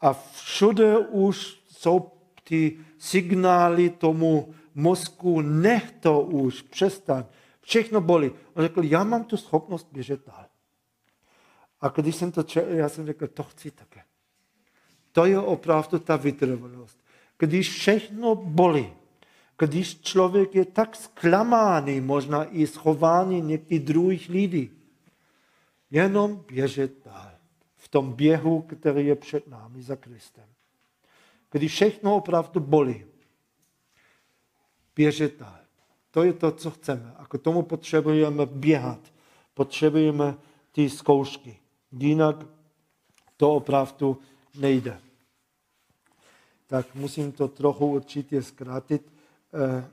a 0.00 0.12
všude 0.12 0.98
už 0.98 1.62
jsou 1.68 2.12
ty 2.44 2.78
signály 2.98 3.90
tomu 3.90 4.54
mozku, 4.74 5.40
nech 5.40 5.90
to 5.90 6.20
už, 6.20 6.62
přestan, 6.62 7.26
všechno 7.60 8.00
bolí. 8.00 8.30
On 8.54 8.62
řekl, 8.62 8.84
já 8.84 9.04
mám 9.04 9.24
tu 9.24 9.36
schopnost 9.36 9.88
běžet 9.92 10.26
dál. 10.26 10.46
A 11.80 11.88
když 11.88 12.16
jsem 12.16 12.32
to 12.32 12.42
četl, 12.42 12.70
já 12.70 12.88
jsem 12.88 13.06
řekl, 13.06 13.26
to 13.26 13.42
chci 13.42 13.70
také. 13.70 14.02
To 15.12 15.24
je 15.24 15.38
opravdu 15.38 15.98
ta 15.98 16.16
vytrvalost. 16.16 16.98
Když 17.38 17.70
všechno 17.70 18.34
bolí, 18.34 18.92
když 19.58 20.00
člověk 20.00 20.54
je 20.54 20.64
tak 20.64 20.96
zklamaný, 20.96 22.00
možná 22.00 22.44
i 22.44 22.66
schování 22.66 23.40
některých 23.40 23.84
druhých 23.84 24.28
lidí, 24.28 24.70
jenom 25.90 26.44
běžet 26.48 27.04
dál. 27.04 27.30
V 27.76 27.88
tom 27.88 28.12
běhu, 28.12 28.62
který 28.62 29.06
je 29.06 29.16
před 29.16 29.48
námi 29.48 29.82
za 29.82 29.96
Kristem. 29.96 30.44
Když 31.50 31.72
všechno 31.72 32.16
opravdu 32.16 32.60
bolí, 32.60 33.04
běžet 34.96 35.38
dál. 35.38 35.58
To 36.10 36.22
je 36.22 36.32
to, 36.32 36.52
co 36.52 36.70
chceme. 36.70 37.12
A 37.16 37.26
k 37.26 37.38
tomu 37.38 37.62
potřebujeme 37.62 38.46
běhat. 38.46 39.00
Potřebujeme 39.54 40.34
ty 40.72 40.90
zkoušky. 40.90 41.58
Jinak 41.92 42.36
to 43.36 43.54
opravdu 43.54 44.18
nejde. 44.58 45.00
Tak 46.66 46.94
musím 46.94 47.32
to 47.32 47.48
trochu 47.48 47.86
určitě 47.86 48.42
zkrátit. 48.42 49.17
Eh, 49.54 49.90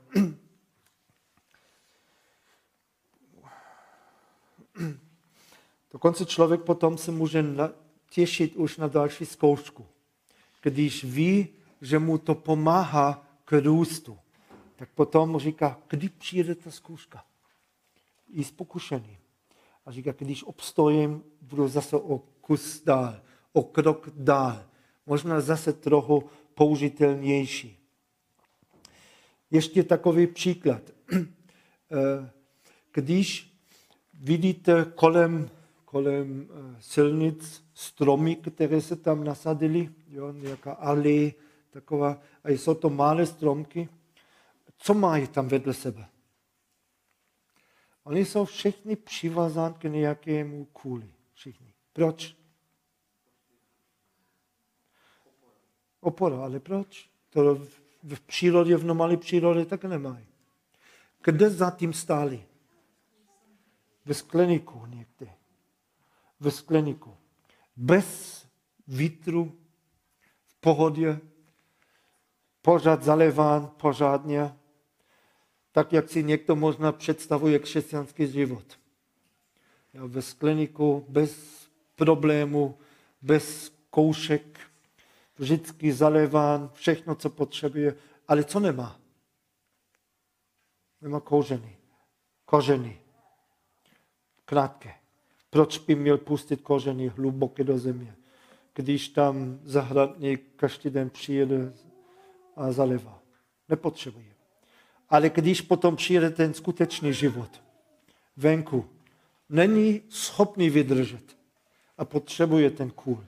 dokonce 5.92 6.26
člověk 6.26 6.62
potom 6.62 6.98
se 6.98 7.10
může 7.10 7.44
těšit 8.10 8.56
už 8.56 8.76
na 8.76 8.88
další 8.88 9.26
zkoušku. 9.26 9.86
Když 10.62 11.04
ví, 11.04 11.48
že 11.80 11.98
mu 11.98 12.18
to 12.18 12.34
pomáhá 12.34 13.26
k 13.44 13.52
růstu, 13.52 14.18
tak 14.76 14.88
potom 14.94 15.38
říká, 15.38 15.78
kdy 15.88 16.08
přijde 16.08 16.54
ta 16.54 16.70
zkouška. 16.70 17.24
I 18.32 18.44
s 18.44 18.50
pokušením. 18.50 19.16
A 19.86 19.92
říká, 19.92 20.12
když 20.12 20.44
obstojím, 20.44 21.22
budu 21.40 21.68
zase 21.68 21.96
o 21.96 22.18
kus 22.18 22.82
dál, 22.84 23.20
o 23.52 23.62
krok 23.62 24.10
dál. 24.14 24.64
Možná 25.06 25.40
zase 25.40 25.72
trochu 25.72 26.30
použitelnější. 26.54 27.85
Ještě 29.50 29.82
takový 29.82 30.26
příklad. 30.26 30.82
Eh, 31.90 32.30
když 32.92 33.54
vidíte 34.14 34.92
kolem, 34.94 35.50
kolem 35.84 36.48
eh, 36.50 36.76
silnic 36.80 37.64
stromy, 37.74 38.36
které 38.36 38.80
se 38.80 38.96
tam 38.96 39.24
nasadily, 39.24 39.90
jo, 40.08 40.32
nějaká 40.32 40.72
alej, 40.72 41.34
taková, 41.70 42.20
a 42.44 42.50
jsou 42.50 42.74
to 42.74 42.90
malé 42.90 43.26
stromky, 43.26 43.88
co 44.78 44.94
mají 44.94 45.26
tam 45.26 45.48
vedle 45.48 45.74
sebe? 45.74 46.08
Oni 48.04 48.24
jsou 48.24 48.44
všichni 48.44 48.96
přivázáni 48.96 49.74
k 49.78 49.84
nějakému 49.84 50.64
kůli. 50.64 51.10
Všichni. 51.34 51.72
Proč? 51.92 52.36
Opora, 56.00 56.44
ale 56.44 56.60
proč? 56.60 57.10
To 57.30 57.66
v 58.14 58.20
přírodě, 58.20 58.76
v 58.76 58.84
normální 58.84 59.16
přírodě 59.16 59.64
tak 59.64 59.84
nemají. 59.84 60.26
Kde 61.24 61.50
zatím 61.50 61.92
stáli? 61.92 62.44
Ve 64.04 64.14
skleníku 64.14 64.86
někde. 64.86 65.30
Ve 66.40 66.50
skleníku. 66.50 67.16
Bez 67.76 68.46
vítru, 68.88 69.58
v 70.46 70.54
pohodě, 70.60 71.20
pořád 72.62 73.02
zaleván, 73.02 73.70
pořádně, 73.76 74.54
tak 75.72 75.92
jak 75.92 76.08
si 76.08 76.24
někdo 76.24 76.56
možná 76.56 76.92
představuje 76.92 77.58
křesťanský 77.58 78.26
život. 78.26 78.78
Ve 79.94 80.22
skleníku, 80.22 81.04
bez 81.08 81.36
problému, 81.94 82.78
bez 83.22 83.72
koušek, 83.90 84.60
vždycky 85.38 85.92
zaleván, 85.92 86.70
všechno, 86.74 87.14
co 87.14 87.30
potřebuje, 87.30 87.94
ale 88.28 88.44
co 88.44 88.60
nemá? 88.60 89.00
Nemá 91.00 91.20
kořeny. 91.20 91.76
Kořeny. 92.44 93.00
Krátké. 94.44 94.94
Proč 95.50 95.78
by 95.78 95.94
měl 95.94 96.18
pustit 96.18 96.60
kořeny 96.60 97.08
hluboké 97.08 97.64
do 97.64 97.78
země, 97.78 98.16
když 98.74 99.08
tam 99.08 99.58
zahradník 99.64 100.42
každý 100.56 100.90
den 100.90 101.10
přijede 101.10 101.72
a 102.56 102.72
zalevá? 102.72 103.22
Nepotřebuje. 103.68 104.34
Ale 105.08 105.30
když 105.30 105.60
potom 105.60 105.96
přijede 105.96 106.30
ten 106.30 106.54
skutečný 106.54 107.14
život 107.14 107.62
venku, 108.36 108.84
není 109.48 110.02
schopný 110.08 110.70
vydržet 110.70 111.36
a 111.98 112.04
potřebuje 112.04 112.70
ten 112.70 112.90
kůl 112.90 113.24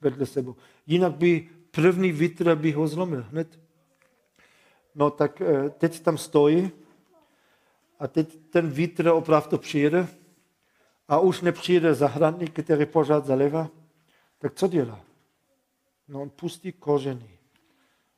vedle 0.00 0.26
sebou. 0.26 0.56
Jinak 0.90 1.16
by 1.16 1.48
první 1.70 2.12
vítr 2.12 2.54
by 2.54 2.72
ho 2.72 2.88
zlomil 2.88 3.22
hned. 3.30 3.60
No 4.94 5.10
tak 5.10 5.40
eh, 5.40 5.70
teď 5.70 6.00
tam 6.00 6.18
stojí 6.18 6.70
a 7.98 8.08
teď 8.08 8.38
ten 8.50 8.70
vítr 8.70 9.08
opravdu 9.08 9.58
přijede 9.58 10.08
a 11.08 11.18
už 11.18 11.40
nepřijede 11.40 11.94
zahradník, 11.94 12.62
který 12.62 12.86
pořád 12.86 13.26
zaleva. 13.26 13.70
Tak 14.38 14.54
co 14.54 14.68
dělá? 14.68 15.00
No 16.08 16.22
on 16.22 16.30
pustí 16.30 16.72
kořeny. 16.72 17.38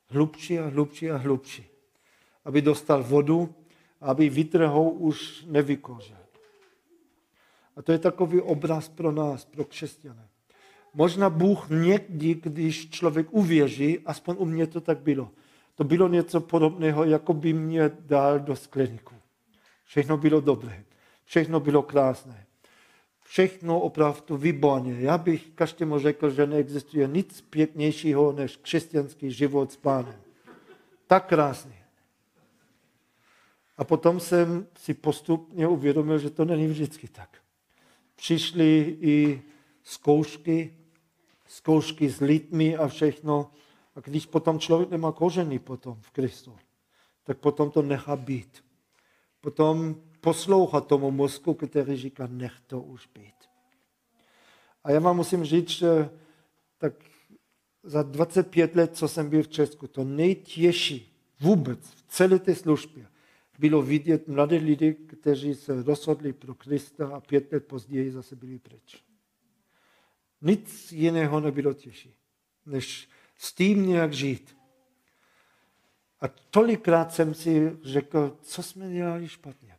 Hlubší 0.09 0.59
a 0.59 0.67
hlubší 0.67 1.11
a 1.11 1.17
hlubší. 1.17 1.67
Aby 2.45 2.63
dostal 2.63 3.03
vodu, 3.03 3.55
aby 4.01 4.29
vítr 4.29 4.63
ho 4.63 4.91
už 4.91 5.45
nevykořil. 5.47 6.17
A 7.77 7.83
to 7.83 7.93
je 7.93 7.99
takový 7.99 8.41
obraz 8.41 8.89
pro 8.89 9.13
nás, 9.13 9.45
pro 9.45 9.65
křesťané. 9.65 10.32
Možná 10.95 11.31
Bůh 11.31 11.71
někdy, 11.71 12.35
když 12.35 12.91
člověk 12.91 13.27
uvěří, 13.31 13.99
aspoň 14.07 14.37
u 14.39 14.45
mě 14.45 14.67
to 14.67 14.81
tak 14.81 14.99
bylo, 14.99 15.31
to 15.75 15.85
bylo 15.85 16.09
něco 16.09 16.41
podobného, 16.41 17.05
jako 17.05 17.35
by 17.35 17.53
mě 17.53 17.91
dal 18.01 18.41
do 18.41 18.57
skleníku. 18.57 19.15
Všechno 19.85 20.17
bylo 20.17 20.41
dobré, 20.41 20.85
všechno 21.25 21.61
bylo 21.61 21.83
krásné, 21.83 22.47
všechno 23.25 23.81
opravdu 23.81 24.37
výborně. 24.37 24.97
Já 25.01 25.19
bych 25.19 25.51
každému 25.55 25.99
řekl, 25.99 26.31
že 26.31 26.47
neexistuje 26.47 27.09
nic 27.09 27.41
pěknějšího 27.41 28.33
než 28.33 28.57
křesťanský 28.57 29.31
život 29.31 29.73
s 29.73 29.77
pánem. 29.77 30.21
Tak 31.07 31.27
krásný. 31.27 31.75
A 33.77 33.85
potom 33.85 34.21
jsem 34.21 34.67
si 34.77 34.95
postupně 34.95 35.67
uvědomil, 35.67 36.19
že 36.19 36.31
to 36.31 36.45
není 36.45 36.67
vždycky 36.67 37.09
tak. 37.09 37.39
Přišly 38.17 38.97
i 39.01 39.43
zkoušky, 39.83 40.75
zkoušky 41.53 42.11
s 42.11 42.21
lidmi 42.21 42.77
a 42.77 42.89
všechno. 42.89 43.51
A 43.95 44.01
když 44.01 44.27
potom 44.27 44.59
člověk 44.59 44.91
nemá 44.91 45.13
kořeny 45.13 45.59
potom 45.59 45.99
v 46.01 46.11
Kristu, 46.11 46.57
tak 47.25 47.39
potom 47.39 47.71
to 47.71 47.83
nechá 47.83 48.17
být. 48.17 48.65
Potom 49.41 49.97
poslouchá 50.21 50.81
tomu 50.81 51.11
mozku, 51.11 51.55
který 51.55 51.97
říká, 51.97 52.27
nech 52.31 52.53
to 52.67 52.81
už 52.81 53.09
být. 53.15 53.35
A 54.85 54.91
já 54.91 55.01
vám 55.01 55.17
musím 55.17 55.45
říct, 55.45 55.69
že 55.69 56.11
tak 56.79 56.93
za 57.83 58.03
25 58.03 58.77
let, 58.77 58.97
co 58.97 59.09
jsem 59.09 59.31
byl 59.31 59.43
v 59.43 59.49
Česku, 59.49 59.87
to 59.87 60.05
nejtěžší 60.05 61.17
vůbec 61.41 61.79
v 61.91 62.03
celé 62.09 62.39
té 62.39 62.55
službě 62.55 63.07
bylo 63.63 63.83
vidět 63.83 64.29
mladé 64.29 64.57
lidi, 64.57 64.95
kteří 64.95 65.55
se 65.55 65.83
rozhodli 65.83 66.33
pro 66.33 66.55
Krista 66.55 67.09
a 67.09 67.21
pět 67.21 67.53
let 67.53 67.67
později 67.67 68.11
zase 68.11 68.37
byli 68.37 68.59
pryč. 68.59 69.05
Nic 70.43 70.93
jiného 70.93 71.41
nebylo 71.41 71.73
těžší, 71.73 72.15
než 72.67 73.09
s 73.37 73.55
tím 73.55 73.87
nějak 73.87 74.13
žít. 74.13 74.57
A 76.21 76.29
tolikrát 76.51 77.13
jsem 77.13 77.35
si 77.35 77.77
řekl, 77.83 78.37
co 78.43 78.63
jsme 78.63 78.93
dělali 78.93 79.29
špatně. 79.29 79.77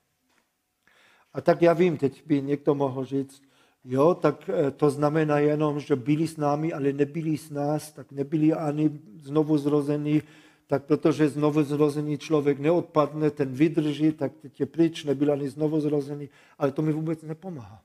A 1.34 1.42
tak 1.42 1.62
já 1.62 1.74
vím, 1.74 1.98
teď 1.98 2.24
by 2.26 2.42
někdo 2.42 2.76
mohl 2.76 3.06
říct, 3.06 3.42
jo, 3.84 4.16
tak 4.16 4.50
eh, 4.50 4.72
to 4.72 4.90
znamená 4.90 5.40
jenom, 5.40 5.80
že 5.80 5.96
byli 5.96 6.28
s 6.28 6.38
námi, 6.38 6.74
ale 6.74 6.94
nebyli 6.94 7.38
s 7.38 7.50
nás, 7.50 7.92
tak 7.92 8.12
nebyli 8.12 8.54
ani 8.54 9.00
znovu 9.16 9.58
zrození, 9.58 10.22
tak 10.68 10.86
protože 10.86 11.30
znovu 11.30 11.64
zrozený 11.64 12.18
člověk 12.18 12.60
neodpadne, 12.60 13.32
ten 13.32 13.54
vydrží, 13.54 14.12
tak 14.12 14.32
teď 14.42 14.60
je 14.60 14.66
pryč, 14.66 15.04
nebyl 15.04 15.32
ani 15.32 15.50
znovu 15.50 15.82
zrozený, 15.82 16.30
ale 16.58 16.72
to 16.72 16.82
mi 16.82 16.92
vůbec 16.92 17.22
nepomáhá. 17.22 17.82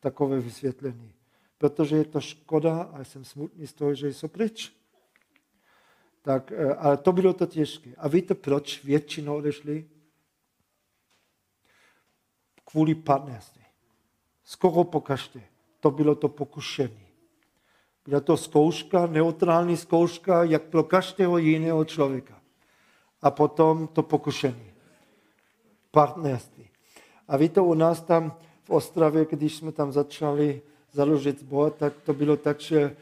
Takové 0.00 0.40
vysvětlení 0.40 1.12
protože 1.62 1.96
je 1.96 2.04
to 2.04 2.20
škoda 2.20 2.82
a 2.82 3.04
jsem 3.04 3.24
smutný 3.24 3.66
z 3.66 3.72
toho, 3.72 3.94
že 3.94 4.12
jsou 4.12 4.28
pryč. 4.28 4.72
Tak, 6.22 6.52
eh, 6.52 6.74
ale 6.74 6.96
to 6.96 7.12
bylo 7.12 7.32
to 7.32 7.46
těžké. 7.46 7.94
A 7.98 8.08
víte, 8.08 8.34
proč 8.34 8.84
většinou 8.84 9.36
odešli? 9.36 9.86
Kvůli 12.64 12.94
partnerství. 12.94 13.62
Skoro 14.44 14.84
pokaždé. 14.84 15.42
To 15.80 15.90
bylo 15.90 16.14
to 16.14 16.28
pokušení. 16.28 17.06
Byla 18.04 18.20
to 18.20 18.36
zkouška, 18.36 19.06
neutrální 19.06 19.76
zkouška, 19.76 20.44
jak 20.44 20.62
pro 20.62 20.82
každého 20.82 21.38
jiného 21.38 21.84
člověka. 21.84 22.42
A 23.22 23.30
potom 23.30 23.86
to 23.86 24.02
pokušení. 24.02 24.72
Partnerství. 25.90 26.68
A 27.28 27.36
víte, 27.36 27.60
u 27.60 27.74
nás 27.74 28.02
tam 28.02 28.34
v 28.62 28.70
Ostravě, 28.70 29.26
když 29.30 29.56
jsme 29.56 29.72
tam 29.72 29.92
začali 29.92 30.62
založit 30.92 31.40
zbor, 31.40 31.70
tak 31.70 31.92
to 32.04 32.14
bylo 32.14 32.36
tak, 32.36 32.60
že 32.60 32.96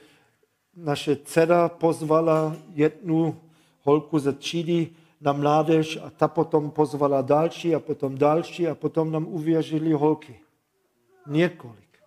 naše 0.77 1.17
dcera 1.17 1.69
pozvala 1.69 2.57
jednu 2.75 3.41
holku 3.83 4.19
ze 4.19 4.33
třídy 4.33 4.89
na 5.21 5.33
mládež 5.33 5.99
a 6.03 6.11
ta 6.11 6.29
potom 6.29 6.71
pozvala 6.71 7.23
další 7.23 7.75
a 7.75 7.81
potom 7.81 8.19
další 8.19 8.69
a 8.69 8.75
potom 8.75 9.13
nám 9.13 9.27
uvěřili 9.29 9.93
holky. 9.93 10.41
Několik. 11.27 11.99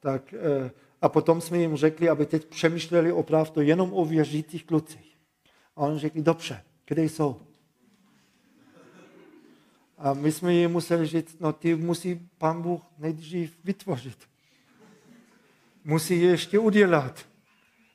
Tak, 0.00 0.34
eh, 0.34 0.70
a 1.02 1.08
potom 1.08 1.40
jsme 1.40 1.58
jim 1.58 1.76
řekli, 1.76 2.08
aby 2.08 2.26
teď 2.26 2.44
přemýšleli 2.46 3.12
opravdu 3.12 3.60
jenom 3.60 3.94
o 3.94 4.04
věřících 4.04 4.66
klucích. 4.66 5.18
A 5.76 5.80
oni 5.80 5.98
řekli, 5.98 6.22
dobře, 6.22 6.62
kde 6.86 7.04
jsou? 7.04 7.36
A 9.98 10.14
my 10.14 10.32
jsme 10.32 10.54
jim 10.54 10.70
museli 10.72 11.06
říct, 11.06 11.40
no 11.40 11.52
ty 11.52 11.74
musí 11.74 12.28
pán 12.38 12.62
Bůh 12.62 12.82
nejdřív 12.98 13.58
vytvořit. 13.64 14.29
Musí 15.84 16.20
je 16.22 16.30
ještě 16.30 16.58
udělat. 16.58 17.26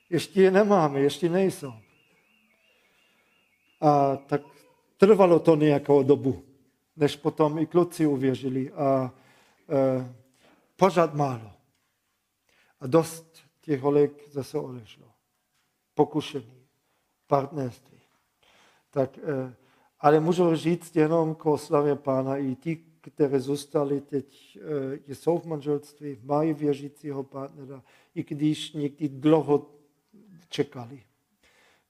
Ještě 0.09 0.41
je 0.41 0.51
nemáme, 0.51 0.99
ještě 0.99 1.29
nejsou. 1.29 1.73
A 3.81 4.15
tak 4.15 4.41
trvalo 4.97 5.39
to 5.39 5.55
nějakou 5.55 6.03
dobu, 6.03 6.43
než 6.95 7.15
potom 7.15 7.59
i 7.59 7.65
kluci 7.65 8.05
uvěřili. 8.07 8.71
A 8.71 9.13
e, 9.69 10.15
pořád 10.75 11.13
málo. 11.13 11.51
A 12.79 12.87
dost 12.87 13.37
těch 13.61 13.81
holek 13.81 14.29
zase 14.29 14.57
odešlo. 14.57 15.11
Pokušení, 15.93 16.67
partnerství. 17.27 17.99
Tak, 18.89 19.17
e, 19.17 19.55
ale 19.99 20.19
můžu 20.19 20.55
říct 20.55 20.95
jenom 20.95 21.35
k 21.35 21.45
oslavě 21.45 21.95
pána 21.95 22.37
i 22.37 22.55
ti, 22.55 22.75
které 23.11 23.39
zůstali 23.39 24.01
teď, 24.01 24.59
e, 25.07 25.15
jsou 25.15 25.37
v 25.37 25.45
manželství, 25.45 26.17
mají 26.23 26.53
věřícího 26.53 27.23
partnera, 27.23 27.83
i 28.15 28.23
když 28.23 28.73
někdy 28.73 29.09
dlouho 29.09 29.69
čekali. 30.49 31.03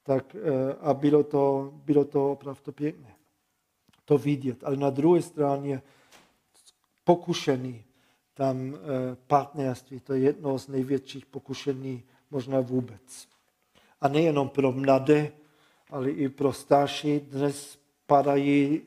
Tak, 0.03 0.35
e, 0.35 0.73
a 0.73 0.93
bylo 0.93 1.23
to, 1.23 1.73
bylo 1.85 2.05
to 2.05 2.31
opravdu 2.31 2.71
pěkné 2.71 3.15
to 4.05 4.17
vidět. 4.17 4.63
Ale 4.63 4.77
na 4.77 4.89
druhé 4.89 5.21
straně 5.21 5.81
pokušení 7.03 7.83
tam 8.33 8.75
e, 8.75 8.77
partnerství, 9.27 9.99
to 9.99 10.13
je 10.13 10.19
jedno 10.19 10.59
z 10.59 10.67
největších 10.67 11.25
pokušení 11.25 12.03
možná 12.31 12.61
vůbec. 12.61 13.27
A 14.01 14.07
nejenom 14.07 14.49
pro 14.49 14.71
mladé, 14.71 15.31
ale 15.89 16.11
i 16.11 16.29
pro 16.29 16.53
starší. 16.53 17.19
Dnes 17.19 17.77
padají 18.05 18.81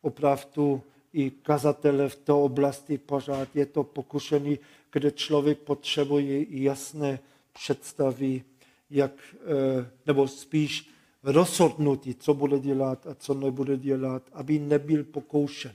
opravdu 0.00 0.82
i 1.12 1.30
kazatele 1.30 2.08
v 2.08 2.16
té 2.16 2.32
oblasti 2.32 2.98
pořád. 2.98 3.56
Je 3.56 3.66
to 3.66 3.84
pokušení, 3.84 4.58
kde 4.92 5.10
člověk 5.10 5.58
potřebuje 5.58 6.46
jasné 6.62 7.18
představy 7.52 8.44
jak, 8.90 9.12
eh, 9.34 9.90
nebo 10.06 10.28
spíš 10.28 10.90
rozhodnutí, 11.22 12.14
co 12.14 12.34
bude 12.34 12.58
dělat 12.58 13.06
a 13.06 13.14
co 13.14 13.34
nebude 13.34 13.76
dělat, 13.76 14.22
aby 14.32 14.58
nebyl 14.58 15.04
pokoušen. 15.04 15.72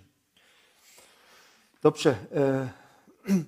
Dobře, 1.84 2.20
eh, 2.32 2.72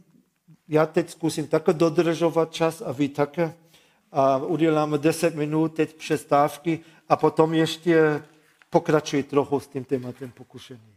já 0.68 0.86
teď 0.86 1.10
zkusím 1.10 1.48
také 1.48 1.74
dodržovat 1.74 2.54
čas 2.54 2.82
a 2.82 2.92
vy 2.92 3.10
také. 3.10 3.54
A 4.12 4.38
uděláme 4.38 4.98
10 4.98 5.36
minut 5.36 5.74
teď 5.74 5.96
přestávky 5.96 6.80
a 7.10 7.16
potom 7.16 7.54
ještě 7.54 8.24
pokračuji 8.70 9.24
trochu 9.24 9.60
s 9.60 9.68
tím 9.68 9.84
tématem 9.84 10.32
pokušení. 10.32 10.95